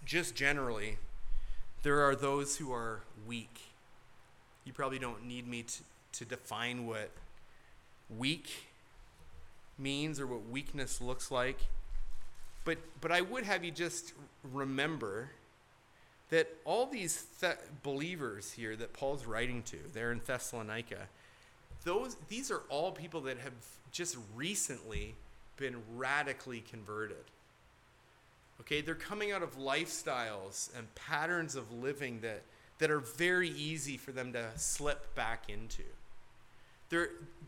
just 0.05 0.37
generally, 0.37 0.99
there 1.83 2.01
are 2.03 2.15
those 2.15 2.59
who 2.59 2.73
are 2.73 3.03
weak. 3.27 3.59
You 4.65 4.73
probably 4.73 5.01
don't 5.01 5.27
need 5.27 5.49
me 5.49 5.65
to, 5.65 5.79
to 6.21 6.25
define 6.25 6.87
what 6.87 7.11
weak 8.17 8.69
means 9.77 10.21
or 10.21 10.29
what 10.29 10.49
weakness 10.49 11.01
looks 11.01 11.33
like. 11.33 11.59
But, 12.69 12.77
but 13.01 13.11
I 13.11 13.23
would 13.23 13.45
have 13.45 13.65
you 13.65 13.71
just 13.71 14.13
remember 14.53 15.31
that 16.29 16.55
all 16.67 16.85
these 16.85 17.25
th- 17.41 17.57
believers 17.83 18.53
here 18.53 18.77
that 18.77 18.93
Paul's 18.93 19.25
writing 19.25 19.63
to, 19.63 19.79
they're 19.95 20.13
in 20.13 20.21
Thessalonica, 20.27 21.09
those, 21.85 22.17
these 22.29 22.51
are 22.51 22.61
all 22.69 22.93
people 22.93 23.23
that 23.23 23.39
have 23.39 23.55
just 23.91 24.19
recently 24.37 25.15
been 25.57 25.77
radically 25.97 26.61
converted. 26.61 27.25
Okay, 28.61 28.83
they're 28.83 28.95
coming 28.95 29.33
out 29.33 29.43
of 29.43 29.57
lifestyles 29.57 30.69
and 30.77 30.95
patterns 30.95 31.55
of 31.55 31.73
living 31.73 32.21
that, 32.21 32.43
that 32.81 32.91
are 32.91 33.01
very 33.01 33.49
easy 33.49 33.97
for 33.97 34.13
them 34.13 34.31
to 34.35 34.45
slip 34.57 35.15
back 35.15 35.45
into. 35.49 35.85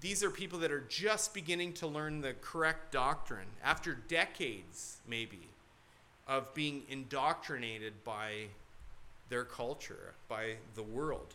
These 0.01 0.23
are 0.23 0.31
people 0.31 0.59
that 0.61 0.71
are 0.71 0.85
just 0.89 1.33
beginning 1.35 1.73
to 1.75 1.87
learn 1.87 2.21
the 2.21 2.35
correct 2.41 2.93
doctrine 2.93 3.49
after 3.63 3.95
decades, 3.95 4.99
maybe, 5.09 5.49
of 6.29 6.53
being 6.55 6.83
indoctrinated 6.89 8.05
by 8.05 8.49
their 9.29 9.45
culture, 9.45 10.15
by 10.29 10.57
the 10.75 10.83
world. 10.83 11.35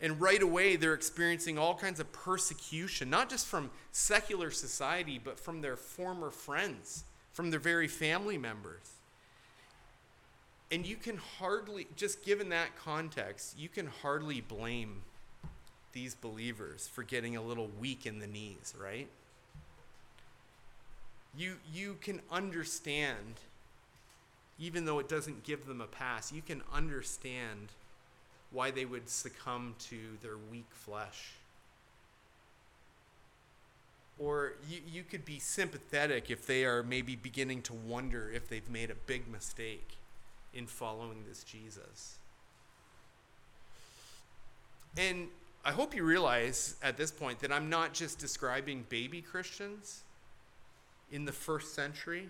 And 0.00 0.20
right 0.20 0.42
away, 0.42 0.76
they're 0.76 0.94
experiencing 0.94 1.58
all 1.58 1.74
kinds 1.74 2.00
of 2.00 2.12
persecution, 2.12 3.10
not 3.10 3.30
just 3.30 3.46
from 3.46 3.70
secular 3.92 4.50
society, 4.50 5.20
but 5.22 5.38
from 5.38 5.60
their 5.60 5.76
former 5.76 6.30
friends, 6.30 7.04
from 7.32 7.50
their 7.50 7.60
very 7.60 7.88
family 7.88 8.36
members. 8.36 8.92
And 10.70 10.84
you 10.86 10.96
can 10.96 11.18
hardly, 11.38 11.86
just 11.96 12.24
given 12.24 12.48
that 12.50 12.76
context, 12.76 13.58
you 13.58 13.68
can 13.68 13.86
hardly 13.86 14.40
blame 14.40 15.02
these 15.94 16.14
believers 16.14 16.86
for 16.92 17.02
getting 17.02 17.36
a 17.36 17.42
little 17.42 17.70
weak 17.80 18.04
in 18.04 18.18
the 18.18 18.26
knees, 18.26 18.74
right? 18.78 19.08
You, 21.36 21.54
you 21.72 21.96
can 22.00 22.20
understand, 22.30 23.40
even 24.58 24.84
though 24.84 24.98
it 24.98 25.08
doesn't 25.08 25.42
give 25.44 25.66
them 25.66 25.80
a 25.80 25.86
pass, 25.86 26.32
you 26.32 26.42
can 26.42 26.62
understand 26.72 27.68
why 28.50 28.70
they 28.70 28.84
would 28.84 29.08
succumb 29.08 29.74
to 29.88 29.96
their 30.22 30.36
weak 30.50 30.68
flesh. 30.70 31.32
Or 34.18 34.52
you, 34.68 34.78
you 34.86 35.02
could 35.02 35.24
be 35.24 35.40
sympathetic 35.40 36.30
if 36.30 36.46
they 36.46 36.64
are 36.64 36.82
maybe 36.84 37.16
beginning 37.16 37.62
to 37.62 37.72
wonder 37.72 38.30
if 38.32 38.48
they've 38.48 38.70
made 38.70 38.90
a 38.90 38.94
big 38.94 39.26
mistake 39.26 39.96
in 40.52 40.66
following 40.66 41.24
this 41.28 41.42
Jesus. 41.42 42.18
And 44.96 45.28
I 45.66 45.72
hope 45.72 45.94
you 45.94 46.04
realize 46.04 46.76
at 46.82 46.98
this 46.98 47.10
point 47.10 47.40
that 47.40 47.50
I'm 47.50 47.70
not 47.70 47.94
just 47.94 48.18
describing 48.18 48.84
baby 48.90 49.22
Christians 49.22 50.02
in 51.10 51.24
the 51.24 51.32
first 51.32 51.74
century. 51.74 52.28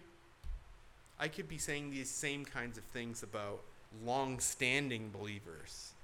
I 1.18 1.26
could 1.26 1.48
be 1.48 1.58
saying 1.58 1.90
these 1.90 2.08
same 2.08 2.44
kinds 2.44 2.78
of 2.78 2.84
things 2.84 3.24
about 3.24 3.62
long 4.04 4.38
standing 4.38 5.10
believers 5.10 5.94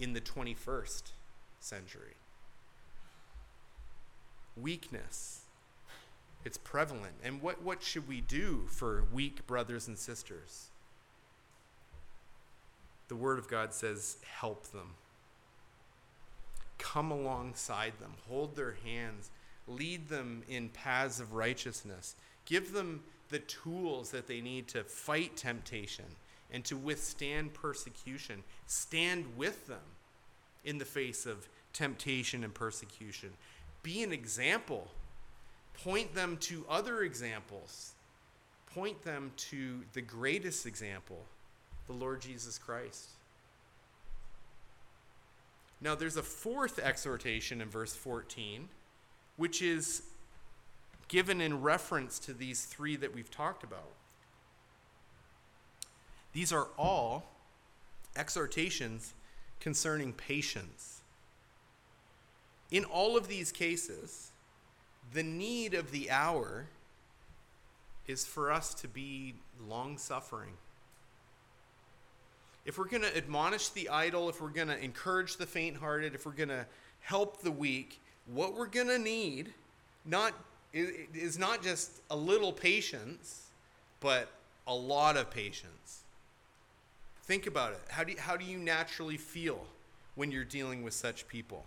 in 0.00 0.14
the 0.14 0.20
21st 0.20 1.02
century. 1.60 2.16
Weakness. 4.56 5.42
It's 6.44 6.58
prevalent. 6.58 7.14
And 7.22 7.40
what, 7.40 7.62
what 7.62 7.84
should 7.84 8.08
we 8.08 8.20
do 8.20 8.64
for 8.68 9.04
weak 9.12 9.46
brothers 9.46 9.86
and 9.86 9.96
sisters? 9.96 10.70
The 13.06 13.16
Word 13.16 13.38
of 13.38 13.48
God 13.48 13.72
says, 13.72 14.16
help 14.24 14.66
them 14.72 14.94
come 16.78 17.10
alongside 17.10 17.94
them, 18.00 18.14
hold 18.28 18.56
their 18.56 18.76
hands, 18.84 19.30
lead 19.66 20.08
them 20.08 20.42
in 20.48 20.68
paths 20.68 21.20
of 21.20 21.32
righteousness, 21.32 22.16
give 22.44 22.72
them 22.72 23.02
the 23.30 23.38
tools 23.40 24.10
that 24.10 24.26
they 24.26 24.40
need 24.40 24.68
to 24.68 24.84
fight 24.84 25.36
temptation 25.36 26.04
and 26.50 26.64
to 26.64 26.76
withstand 26.76 27.54
persecution. 27.54 28.44
Stand 28.66 29.24
with 29.36 29.66
them 29.66 29.80
in 30.64 30.78
the 30.78 30.84
face 30.84 31.26
of 31.26 31.48
temptation 31.72 32.44
and 32.44 32.54
persecution. 32.54 33.30
Be 33.82 34.02
an 34.02 34.12
example. 34.12 34.88
Point 35.82 36.14
them 36.14 36.36
to 36.38 36.64
other 36.68 37.02
examples. 37.02 37.94
Point 38.72 39.02
them 39.02 39.32
to 39.36 39.80
the 39.92 40.00
greatest 40.00 40.66
example, 40.66 41.24
the 41.86 41.92
Lord 41.92 42.20
Jesus 42.20 42.58
Christ. 42.58 43.10
Now, 45.84 45.94
there's 45.94 46.16
a 46.16 46.22
fourth 46.22 46.78
exhortation 46.78 47.60
in 47.60 47.68
verse 47.68 47.94
14, 47.94 48.70
which 49.36 49.60
is 49.60 50.02
given 51.08 51.42
in 51.42 51.60
reference 51.60 52.18
to 52.20 52.32
these 52.32 52.64
three 52.64 52.96
that 52.96 53.14
we've 53.14 53.30
talked 53.30 53.62
about. 53.62 53.90
These 56.32 56.54
are 56.54 56.68
all 56.78 57.26
exhortations 58.16 59.12
concerning 59.60 60.14
patience. 60.14 61.02
In 62.70 62.86
all 62.86 63.18
of 63.18 63.28
these 63.28 63.52
cases, 63.52 64.30
the 65.12 65.22
need 65.22 65.74
of 65.74 65.90
the 65.90 66.10
hour 66.10 66.64
is 68.06 68.24
for 68.24 68.50
us 68.50 68.72
to 68.72 68.88
be 68.88 69.34
long 69.68 69.98
suffering 69.98 70.54
if 72.64 72.78
we're 72.78 72.88
going 72.88 73.02
to 73.02 73.16
admonish 73.16 73.68
the 73.70 73.88
idle, 73.88 74.28
if 74.28 74.40
we're 74.40 74.48
going 74.48 74.68
to 74.68 74.78
encourage 74.82 75.36
the 75.36 75.46
faint 75.46 75.76
hearted, 75.76 76.14
if 76.14 76.24
we're 76.24 76.32
going 76.32 76.48
to 76.48 76.66
help 77.00 77.42
the 77.42 77.50
weak, 77.50 78.00
what 78.26 78.54
we're 78.54 78.66
going 78.66 78.88
to 78.88 78.98
need 78.98 79.52
not 80.04 80.32
is 80.72 81.38
not 81.38 81.62
just 81.62 82.00
a 82.10 82.16
little 82.16 82.52
patience, 82.52 83.46
but 84.00 84.28
a 84.66 84.74
lot 84.74 85.16
of 85.16 85.30
patience. 85.30 86.02
Think 87.22 87.46
about 87.46 87.72
it. 87.72 87.80
How 87.88 88.02
do 88.02 88.12
you, 88.12 88.18
how 88.18 88.36
do 88.36 88.44
you 88.44 88.58
naturally 88.58 89.16
feel 89.16 89.64
when 90.16 90.32
you're 90.32 90.44
dealing 90.44 90.82
with 90.82 90.92
such 90.92 91.28
people? 91.28 91.64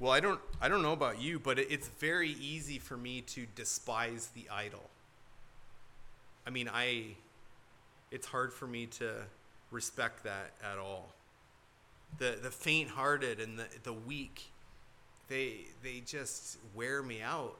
Well, 0.00 0.12
I 0.12 0.20
don't 0.20 0.40
I 0.60 0.68
don't 0.68 0.82
know 0.82 0.92
about 0.92 1.20
you, 1.20 1.38
but 1.38 1.58
it's 1.58 1.88
very 1.88 2.30
easy 2.40 2.78
for 2.78 2.96
me 2.96 3.20
to 3.20 3.46
despise 3.54 4.30
the 4.34 4.48
idle. 4.50 4.90
I 6.46 6.50
mean, 6.50 6.68
I 6.72 7.16
it's 8.12 8.26
hard 8.26 8.52
for 8.52 8.66
me 8.66 8.86
to 8.86 9.14
respect 9.72 10.24
that 10.24 10.52
at 10.62 10.78
all. 10.78 11.08
The 12.18 12.38
the 12.42 12.50
faint 12.50 12.90
hearted 12.90 13.40
and 13.40 13.58
the, 13.58 13.66
the 13.84 13.92
weak, 13.92 14.50
they 15.28 15.66
they 15.82 16.02
just 16.06 16.58
wear 16.74 17.02
me 17.02 17.22
out. 17.22 17.56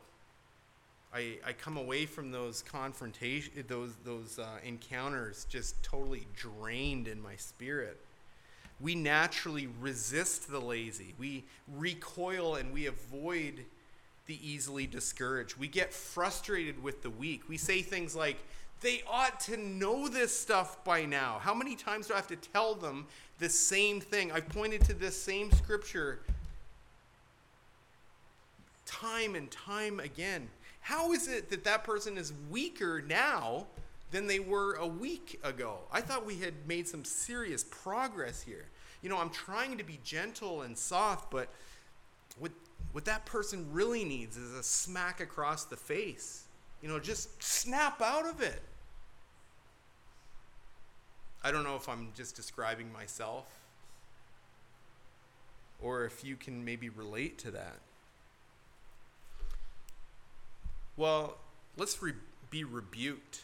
I, 1.14 1.38
I 1.46 1.52
come 1.52 1.76
away 1.76 2.06
from 2.06 2.30
those 2.32 2.62
confrontation 2.62 3.52
those 3.68 3.92
those 4.04 4.38
uh, 4.38 4.46
encounters 4.64 5.46
just 5.50 5.82
totally 5.82 6.26
drained 6.36 7.08
in 7.08 7.20
my 7.22 7.36
spirit. 7.36 7.98
we 8.80 8.94
naturally 8.94 9.68
resist 9.80 10.50
the 10.50 10.60
lazy. 10.60 11.14
We 11.18 11.44
recoil 11.76 12.56
and 12.56 12.72
we 12.72 12.86
avoid 12.86 13.64
the 14.26 14.38
easily 14.42 14.86
discouraged. 14.86 15.56
We 15.56 15.68
get 15.68 15.92
frustrated 15.92 16.82
with 16.82 17.02
the 17.02 17.10
weak. 17.10 17.48
We 17.48 17.56
say 17.56 17.82
things 17.82 18.14
like, 18.16 18.38
they 18.82 19.02
ought 19.08 19.40
to 19.40 19.56
know 19.56 20.08
this 20.08 20.36
stuff 20.36 20.84
by 20.84 21.04
now. 21.04 21.38
How 21.40 21.54
many 21.54 21.76
times 21.76 22.08
do 22.08 22.14
I 22.14 22.16
have 22.16 22.26
to 22.28 22.36
tell 22.36 22.74
them 22.74 23.06
the 23.38 23.48
same 23.48 24.00
thing? 24.00 24.30
I've 24.32 24.48
pointed 24.48 24.84
to 24.84 24.94
this 24.94 25.20
same 25.20 25.50
scripture 25.52 26.20
time 28.84 29.34
and 29.34 29.50
time 29.50 30.00
again. 30.00 30.48
How 30.80 31.12
is 31.12 31.28
it 31.28 31.48
that 31.50 31.64
that 31.64 31.84
person 31.84 32.18
is 32.18 32.32
weaker 32.50 33.02
now 33.06 33.66
than 34.10 34.26
they 34.26 34.40
were 34.40 34.74
a 34.74 34.86
week 34.86 35.40
ago? 35.44 35.78
I 35.92 36.00
thought 36.00 36.26
we 36.26 36.38
had 36.38 36.54
made 36.66 36.88
some 36.88 37.04
serious 37.04 37.64
progress 37.64 38.42
here. 38.42 38.66
You 39.00 39.08
know, 39.08 39.18
I'm 39.18 39.30
trying 39.30 39.78
to 39.78 39.84
be 39.84 39.98
gentle 40.04 40.62
and 40.62 40.76
soft, 40.76 41.30
but 41.30 41.48
what, 42.38 42.52
what 42.92 43.04
that 43.04 43.24
person 43.26 43.66
really 43.72 44.04
needs 44.04 44.36
is 44.36 44.54
a 44.54 44.62
smack 44.62 45.20
across 45.20 45.64
the 45.64 45.76
face. 45.76 46.44
You 46.82 46.88
know, 46.88 46.98
just 46.98 47.42
snap 47.42 48.02
out 48.02 48.26
of 48.26 48.40
it. 48.40 48.60
I 51.44 51.50
don't 51.50 51.64
know 51.64 51.76
if 51.76 51.88
I'm 51.88 52.12
just 52.16 52.36
describing 52.36 52.92
myself 52.92 53.46
or 55.82 56.04
if 56.04 56.24
you 56.24 56.36
can 56.36 56.64
maybe 56.64 56.88
relate 56.88 57.38
to 57.38 57.50
that. 57.50 57.78
Well, 60.96 61.36
let's 61.76 62.00
re- 62.02 62.12
be 62.50 62.64
rebuked 62.64 63.42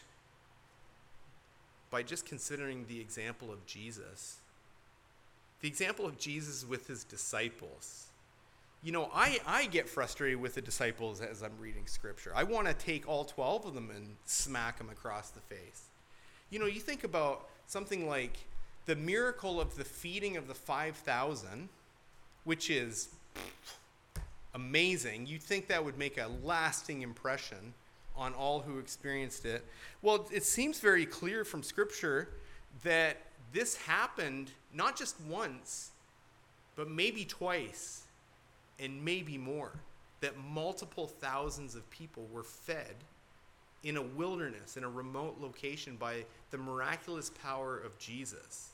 by 1.89 2.03
just 2.03 2.25
considering 2.25 2.85
the 2.87 3.01
example 3.01 3.51
of 3.51 3.65
Jesus. 3.65 4.37
The 5.61 5.67
example 5.67 6.05
of 6.05 6.17
Jesus 6.17 6.65
with 6.65 6.87
his 6.87 7.03
disciples. 7.03 8.05
You 8.81 8.93
know, 8.93 9.09
I, 9.13 9.39
I 9.45 9.65
get 9.65 9.89
frustrated 9.89 10.39
with 10.39 10.55
the 10.55 10.61
disciples 10.61 11.19
as 11.19 11.41
I'm 11.43 11.51
reading 11.59 11.85
scripture. 11.85 12.31
I 12.33 12.43
want 12.43 12.67
to 12.67 12.73
take 12.73 13.09
all 13.09 13.25
12 13.25 13.65
of 13.65 13.73
them 13.73 13.91
and 13.93 14.15
smack 14.25 14.77
them 14.77 14.89
across 14.89 15.31
the 15.31 15.41
face. 15.41 15.83
You 16.49 16.59
know, 16.59 16.65
you 16.65 16.79
think 16.79 17.03
about 17.03 17.49
something 17.69 18.07
like 18.07 18.35
the 18.87 18.95
miracle 18.95 19.61
of 19.61 19.75
the 19.77 19.83
feeding 19.83 20.35
of 20.37 20.47
the 20.47 20.55
5,000, 20.55 21.69
which 22.43 22.71
is 22.71 23.09
amazing. 24.55 25.27
You'd 25.27 25.43
think 25.43 25.67
that 25.67 25.85
would 25.85 25.97
make 25.97 26.17
a 26.17 26.27
lasting 26.43 27.03
impression 27.03 27.75
on 28.17 28.33
all 28.33 28.61
who 28.61 28.79
experienced 28.79 29.45
it. 29.45 29.63
Well, 30.01 30.27
it 30.33 30.43
seems 30.43 30.79
very 30.79 31.05
clear 31.05 31.45
from 31.45 31.61
Scripture 31.61 32.29
that 32.83 33.17
this 33.53 33.77
happened 33.77 34.49
not 34.73 34.97
just 34.97 35.15
once, 35.29 35.91
but 36.75 36.89
maybe 36.89 37.23
twice, 37.23 38.01
and 38.79 39.05
maybe 39.05 39.37
more. 39.37 39.73
That 40.21 40.33
multiple 40.51 41.05
thousands 41.05 41.75
of 41.75 41.87
people 41.91 42.27
were 42.33 42.43
fed 42.43 42.95
in 43.83 43.97
a 43.97 44.01
wilderness, 44.01 44.77
in 44.77 44.83
a 44.83 44.89
remote 44.89 45.37
location, 45.39 45.95
by 45.97 46.25
the 46.51 46.57
miraculous 46.57 47.29
power 47.29 47.77
of 47.77 47.97
Jesus. 47.97 48.69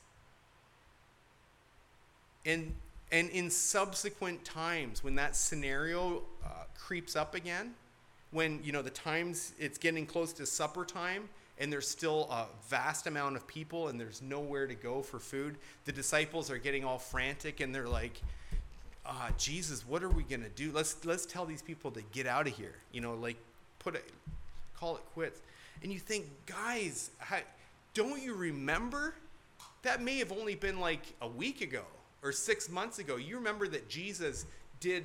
And, 2.44 2.74
and 3.12 3.28
in 3.30 3.50
subsequent 3.50 4.44
times, 4.44 5.02
when 5.02 5.14
that 5.16 5.36
scenario 5.36 6.22
uh, 6.44 6.64
creeps 6.76 7.16
up 7.16 7.34
again, 7.34 7.74
when 8.30 8.60
you 8.62 8.72
know 8.72 8.82
the 8.82 8.90
times 8.90 9.52
it's 9.58 9.78
getting 9.78 10.06
close 10.06 10.32
to 10.32 10.46
supper 10.46 10.84
time 10.84 11.28
and 11.58 11.72
there's 11.72 11.88
still 11.88 12.28
a 12.30 12.46
vast 12.68 13.06
amount 13.06 13.36
of 13.36 13.46
people 13.46 13.88
and 13.88 13.98
there's 13.98 14.20
nowhere 14.20 14.66
to 14.66 14.74
go 14.74 15.00
for 15.00 15.18
food 15.18 15.56
the 15.84 15.92
disciples 15.92 16.50
are 16.50 16.58
getting 16.58 16.84
all 16.84 16.98
frantic 16.98 17.60
and 17.60 17.74
they're 17.74 17.88
like 17.88 18.20
uh, 19.06 19.30
jesus 19.38 19.86
what 19.86 20.02
are 20.02 20.10
we 20.10 20.22
going 20.22 20.42
to 20.42 20.50
do 20.50 20.70
let's 20.72 21.04
let's 21.04 21.24
tell 21.24 21.46
these 21.46 21.62
people 21.62 21.90
to 21.90 22.02
get 22.12 22.26
out 22.26 22.46
of 22.46 22.54
here 22.54 22.74
you 22.92 23.00
know 23.00 23.14
like 23.14 23.36
put 23.78 23.94
it 23.94 24.04
call 24.78 24.96
it 24.96 25.02
quits 25.14 25.40
and 25.82 25.92
you 25.92 25.98
think 25.98 26.26
guys 26.46 27.10
don't 27.94 28.22
you 28.22 28.34
remember 28.34 29.14
that 29.82 30.02
may 30.02 30.18
have 30.18 30.32
only 30.32 30.54
been 30.54 30.80
like 30.80 31.14
a 31.22 31.28
week 31.28 31.60
ago 31.60 31.82
or 32.22 32.32
six 32.32 32.68
months 32.68 32.98
ago 32.98 33.16
you 33.16 33.36
remember 33.36 33.68
that 33.68 33.88
jesus 33.88 34.46
did 34.80 35.04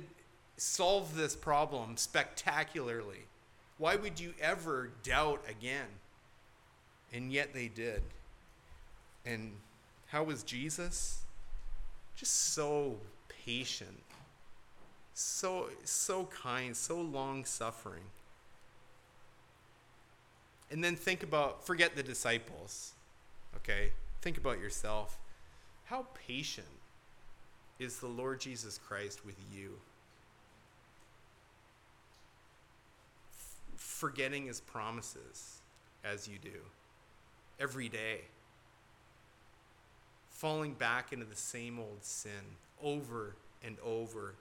solve 0.56 1.16
this 1.16 1.34
problem 1.34 1.96
spectacularly. 1.96 3.24
Why 3.78 3.96
would 3.96 4.20
you 4.20 4.34
ever 4.40 4.90
doubt 5.02 5.42
again? 5.48 5.88
And 7.12 7.32
yet 7.32 7.52
they 7.52 7.68
did. 7.68 8.02
And 9.26 9.52
how 10.06 10.24
was 10.24 10.42
Jesus? 10.42 11.22
Just 12.14 12.54
so 12.54 12.96
patient, 13.44 14.02
so 15.14 15.68
so 15.84 16.26
kind, 16.26 16.76
so 16.76 17.00
long 17.00 17.44
suffering. 17.44 18.04
And 20.72 20.82
then 20.82 20.96
think 20.96 21.22
about 21.22 21.64
forget 21.64 21.94
the 21.94 22.02
disciples. 22.02 22.94
Okay? 23.56 23.92
Think 24.20 24.38
about 24.38 24.58
yourself. 24.58 25.18
How 25.84 26.06
patient 26.26 26.66
is 27.78 27.98
the 27.98 28.08
Lord 28.08 28.40
Jesus 28.40 28.78
Christ 28.78 29.24
with 29.24 29.36
you? 29.54 29.76
forgetting 34.02 34.46
his 34.46 34.60
promises 34.60 35.60
as 36.04 36.26
you 36.26 36.36
do 36.42 36.58
every 37.60 37.88
day. 37.88 38.22
Falling 40.28 40.72
back 40.74 41.12
into 41.12 41.24
the 41.24 41.36
same 41.36 41.78
old 41.78 42.02
sin 42.02 42.56
over 42.82 43.36
and 43.64 43.76
over 43.84 44.34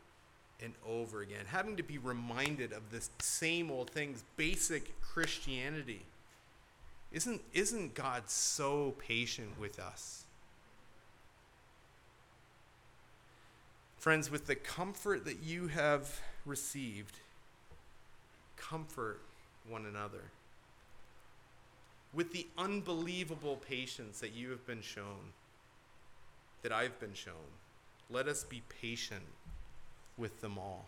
and 0.63 0.73
over 0.87 1.21
again. 1.21 1.45
Having 1.45 1.77
to 1.77 1.83
be 1.83 1.99
reminded 1.99 2.73
of 2.73 2.89
the 2.89 3.07
same 3.19 3.69
old 3.69 3.91
things, 3.91 4.23
basic 4.35 4.99
Christianity. 5.01 6.01
Isn't, 7.11 7.41
isn't 7.53 7.93
God 7.93 8.29
so 8.29 8.95
patient 8.97 9.59
with 9.59 9.79
us? 9.79 10.23
Friends, 13.97 14.31
with 14.31 14.47
the 14.47 14.55
comfort 14.55 15.25
that 15.25 15.43
you 15.43 15.67
have 15.67 16.21
received, 16.45 17.17
comfort 18.57 19.21
one 19.69 19.85
another. 19.85 20.31
With 22.13 22.31
the 22.31 22.47
unbelievable 22.57 23.57
patience 23.57 24.19
that 24.19 24.33
you 24.33 24.49
have 24.49 24.65
been 24.65 24.81
shown, 24.81 25.33
that 26.63 26.71
I've 26.71 26.99
been 26.99 27.13
shown, 27.13 27.35
let 28.09 28.27
us 28.27 28.43
be 28.43 28.63
patient 28.81 29.21
with 30.17 30.41
them 30.41 30.57
all 30.57 30.87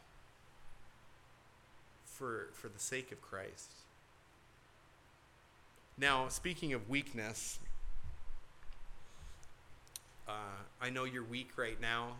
for, 2.05 2.47
for 2.53 2.67
the 2.67 2.79
sake 2.79 3.11
of 3.11 3.21
Christ. 3.21 3.71
Now, 5.97 6.27
speaking 6.27 6.73
of 6.73 6.89
weakness, 6.89 7.59
uh, 10.27 10.31
I 10.81 10.89
know 10.89 11.03
you're 11.03 11.23
weak 11.23 11.51
right 11.55 11.79
now. 11.79 12.13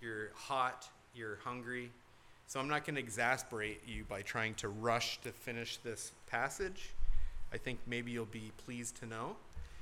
You're 0.00 0.30
hot. 0.34 0.88
You're 1.14 1.36
hungry. 1.44 1.90
So 2.46 2.58
I'm 2.58 2.68
not 2.68 2.86
going 2.86 2.94
to 2.94 3.02
exasperate 3.02 3.82
you 3.86 4.04
by 4.08 4.22
trying 4.22 4.54
to 4.54 4.68
rush 4.68 5.20
to 5.20 5.30
finish 5.30 5.76
this 5.78 6.12
passage. 6.26 6.94
I 7.52 7.58
think 7.58 7.80
maybe 7.86 8.10
you'll 8.12 8.24
be 8.24 8.50
pleased 8.64 8.96
to 9.00 9.06
know. 9.06 9.36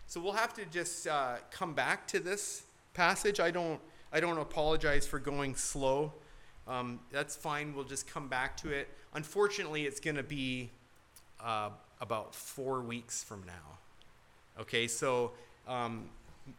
So 0.08 0.20
we'll 0.20 0.32
have 0.32 0.52
to 0.54 0.64
just 0.64 1.06
uh, 1.06 1.36
come 1.52 1.72
back 1.72 2.08
to 2.08 2.18
this 2.18 2.64
passage. 2.94 3.38
I 3.38 3.52
don't, 3.52 3.80
I 4.12 4.18
don't 4.18 4.38
apologize 4.38 5.06
for 5.06 5.20
going 5.20 5.54
slow. 5.54 6.12
Um, 6.66 6.98
that's 7.12 7.36
fine. 7.36 7.76
We'll 7.76 7.84
just 7.84 8.08
come 8.08 8.26
back 8.26 8.56
to 8.58 8.70
it. 8.70 8.88
Unfortunately, 9.14 9.84
it's 9.84 10.00
going 10.00 10.16
to 10.16 10.24
be 10.24 10.70
uh, 11.40 11.70
about 12.00 12.34
four 12.34 12.80
weeks 12.80 13.22
from 13.22 13.44
now. 13.46 14.60
Okay, 14.60 14.86
so 14.86 15.32
um, 15.66 16.08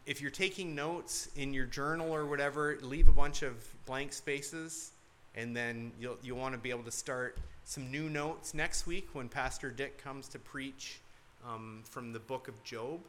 if 0.06 0.20
you're 0.20 0.30
taking 0.30 0.74
notes 0.74 1.28
in 1.36 1.54
your 1.54 1.66
journal 1.66 2.12
or 2.12 2.26
whatever, 2.26 2.78
leave 2.82 3.08
a 3.08 3.12
bunch 3.12 3.42
of 3.42 3.54
blank 3.86 4.12
spaces 4.12 4.92
and 5.38 5.56
then 5.56 5.92
you'll 6.00 6.16
you'll 6.22 6.38
want 6.38 6.52
to 6.52 6.58
be 6.58 6.70
able 6.70 6.82
to 6.82 6.90
start 6.90 7.38
some 7.64 7.90
new 7.90 8.08
notes 8.08 8.54
next 8.54 8.86
week 8.86 9.08
when 9.12 9.28
Pastor 9.28 9.70
Dick 9.70 10.02
comes 10.02 10.26
to 10.28 10.38
preach 10.38 11.00
um, 11.46 11.82
from 11.84 12.12
the 12.12 12.18
book 12.18 12.48
of 12.48 12.62
Job, 12.64 13.00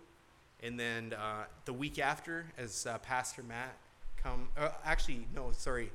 and 0.62 0.80
then 0.80 1.14
uh, 1.14 1.46
the 1.66 1.74
week 1.74 1.98
after, 1.98 2.46
as 2.58 2.86
uh, 2.86 2.98
Pastor 3.00 3.42
Matt 3.42 3.76
come. 4.22 4.50
Uh, 4.58 4.70
actually, 4.86 5.26
no, 5.34 5.52
sorry, 5.54 5.92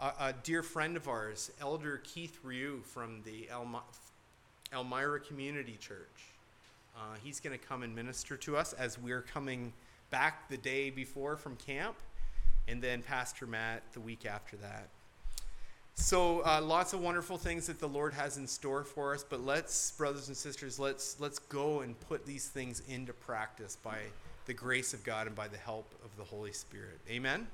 a 0.00 0.34
dear 0.42 0.62
friend 0.62 0.96
of 0.96 1.08
ours, 1.08 1.50
Elder 1.60 2.00
Keith 2.04 2.38
Ryu 2.42 2.82
from 2.84 3.22
the 3.24 3.48
Elma- 3.50 3.82
Elmira 4.72 5.20
Community 5.20 5.76
Church. 5.80 6.32
Uh, 6.96 7.16
he's 7.22 7.40
going 7.40 7.56
to 7.56 7.64
come 7.64 7.82
and 7.82 7.94
minister 7.94 8.36
to 8.36 8.56
us 8.56 8.72
as 8.72 8.98
we're 8.98 9.22
coming 9.22 9.72
back 10.10 10.48
the 10.48 10.56
day 10.56 10.90
before 10.90 11.36
from 11.36 11.56
camp, 11.56 11.96
and 12.66 12.82
then 12.82 13.02
Pastor 13.02 13.46
Matt 13.46 13.82
the 13.92 14.00
week 14.00 14.26
after 14.26 14.56
that. 14.56 14.88
So 15.94 16.40
uh, 16.40 16.60
lots 16.62 16.92
of 16.92 17.00
wonderful 17.00 17.38
things 17.38 17.66
that 17.66 17.80
the 17.80 17.88
Lord 17.88 18.14
has 18.14 18.36
in 18.36 18.46
store 18.46 18.84
for 18.84 19.14
us, 19.14 19.24
but 19.28 19.44
let's, 19.44 19.90
brothers 19.92 20.28
and 20.28 20.36
sisters, 20.36 20.78
let's 20.78 21.18
let's 21.18 21.40
go 21.40 21.80
and 21.80 21.98
put 22.00 22.24
these 22.24 22.48
things 22.48 22.82
into 22.88 23.12
practice 23.12 23.76
by 23.82 23.98
the 24.46 24.54
grace 24.54 24.94
of 24.94 25.02
God 25.02 25.26
and 25.26 25.34
by 25.34 25.48
the 25.48 25.56
help 25.56 25.92
of 26.04 26.16
the 26.16 26.24
Holy 26.24 26.52
Spirit. 26.52 27.00
Amen. 27.10 27.48